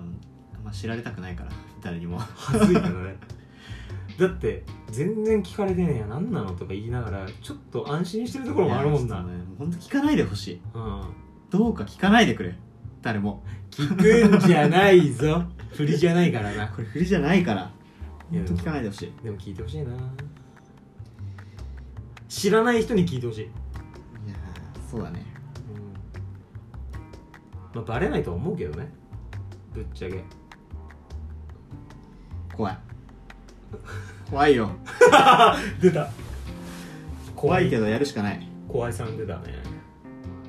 [0.54, 1.50] あんま知られたくないから
[1.82, 2.18] 誰にも。
[2.18, 3.16] 恥ずいからね
[4.18, 10.60] だって全然聞かれてねえや何なのとか言いながらちょっと安心してるところもあるもんな、ねほんと聞かないでほしい。
[10.74, 11.02] うん。
[11.50, 12.54] どうか聞かないでくれ。
[13.02, 13.42] 誰も。
[13.70, 15.44] 聞くんじゃないぞ。
[15.72, 16.68] 振りじゃないからな。
[16.68, 17.70] これ振りじゃないから。
[18.32, 19.12] いやほんと聞かないでほしい。
[19.22, 19.92] でも聞いてほしいな。
[22.28, 25.24] 知らない人に聞いてほしい、いやーそうだね。
[27.72, 28.90] まあ、バレないとは思うけどね。
[29.72, 30.24] ぶっちゃけ。
[32.56, 32.78] 怖い
[34.30, 34.70] 怖いよ
[35.80, 36.10] 出た。
[37.34, 38.48] 怖いけどやるしかない。
[38.68, 39.54] 怖いさん出たね。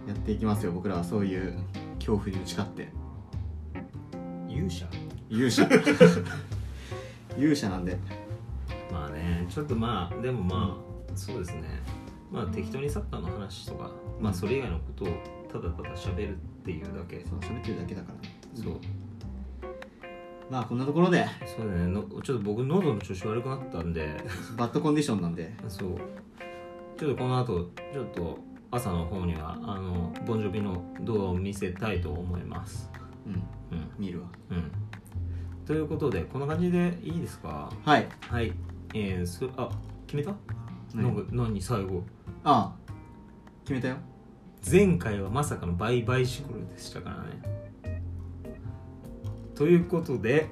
[0.08, 1.54] やっていきますよ僕らはそういう
[1.96, 2.90] 恐怖に打ち勝って。
[4.50, 4.86] 勇者？
[5.30, 5.68] 勇者。
[7.38, 7.98] 勇者なんで。
[8.92, 11.64] まあねちょっとまあでもまあそうですね。
[12.32, 15.08] まあ適当にサッカーの話とかまあそれ以外のことを
[15.52, 17.26] ただただ喋るっていうだけ。
[17.30, 18.64] そう喋ってるだけだから。
[18.64, 18.80] そう
[20.50, 21.26] まあこんなところで。
[21.46, 21.88] そうだね。
[21.88, 24.16] のちょっと僕喉の調子悪くなったんで。
[24.56, 25.54] バッドコンディションなんで。
[25.68, 25.98] そう。
[26.98, 28.40] ちょっとこの後ちょっと
[28.72, 32.90] 朝の方にはあのボンジョビの動画を見せたいと思います。
[33.26, 33.34] うん。
[33.34, 33.90] うん。
[33.98, 34.28] 見るわ。
[34.52, 34.72] うん。
[35.66, 37.70] ということでこんな感じでいいですか？
[37.84, 38.08] はい。
[38.22, 38.54] はい。
[38.94, 39.70] えー、そあ
[40.06, 40.34] 決めた？
[40.96, 41.26] 何？
[41.32, 41.62] 何？
[41.62, 42.04] 最後。
[42.44, 42.94] ああ
[43.66, 43.98] 決めたよ。
[44.70, 47.67] 前回はまさかの倍バイシクルでしたからね
[49.58, 50.48] ということで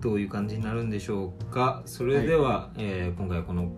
[0.00, 1.82] どういう感じになるんでしょうか？
[1.84, 3.70] それでは、えー今回はこの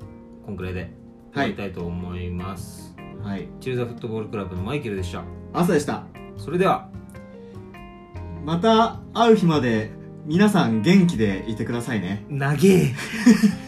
[0.46, 0.90] こんくらいで
[1.32, 3.48] 終わりたいと思います、はい。
[3.60, 5.24] チルザフットボールクラブのマイケルでした。
[5.52, 6.04] 朝でした。
[6.36, 6.88] それでは
[8.44, 9.90] また会う日まで
[10.26, 12.24] 皆さん元気でいてくださいね。
[12.28, 12.94] 長え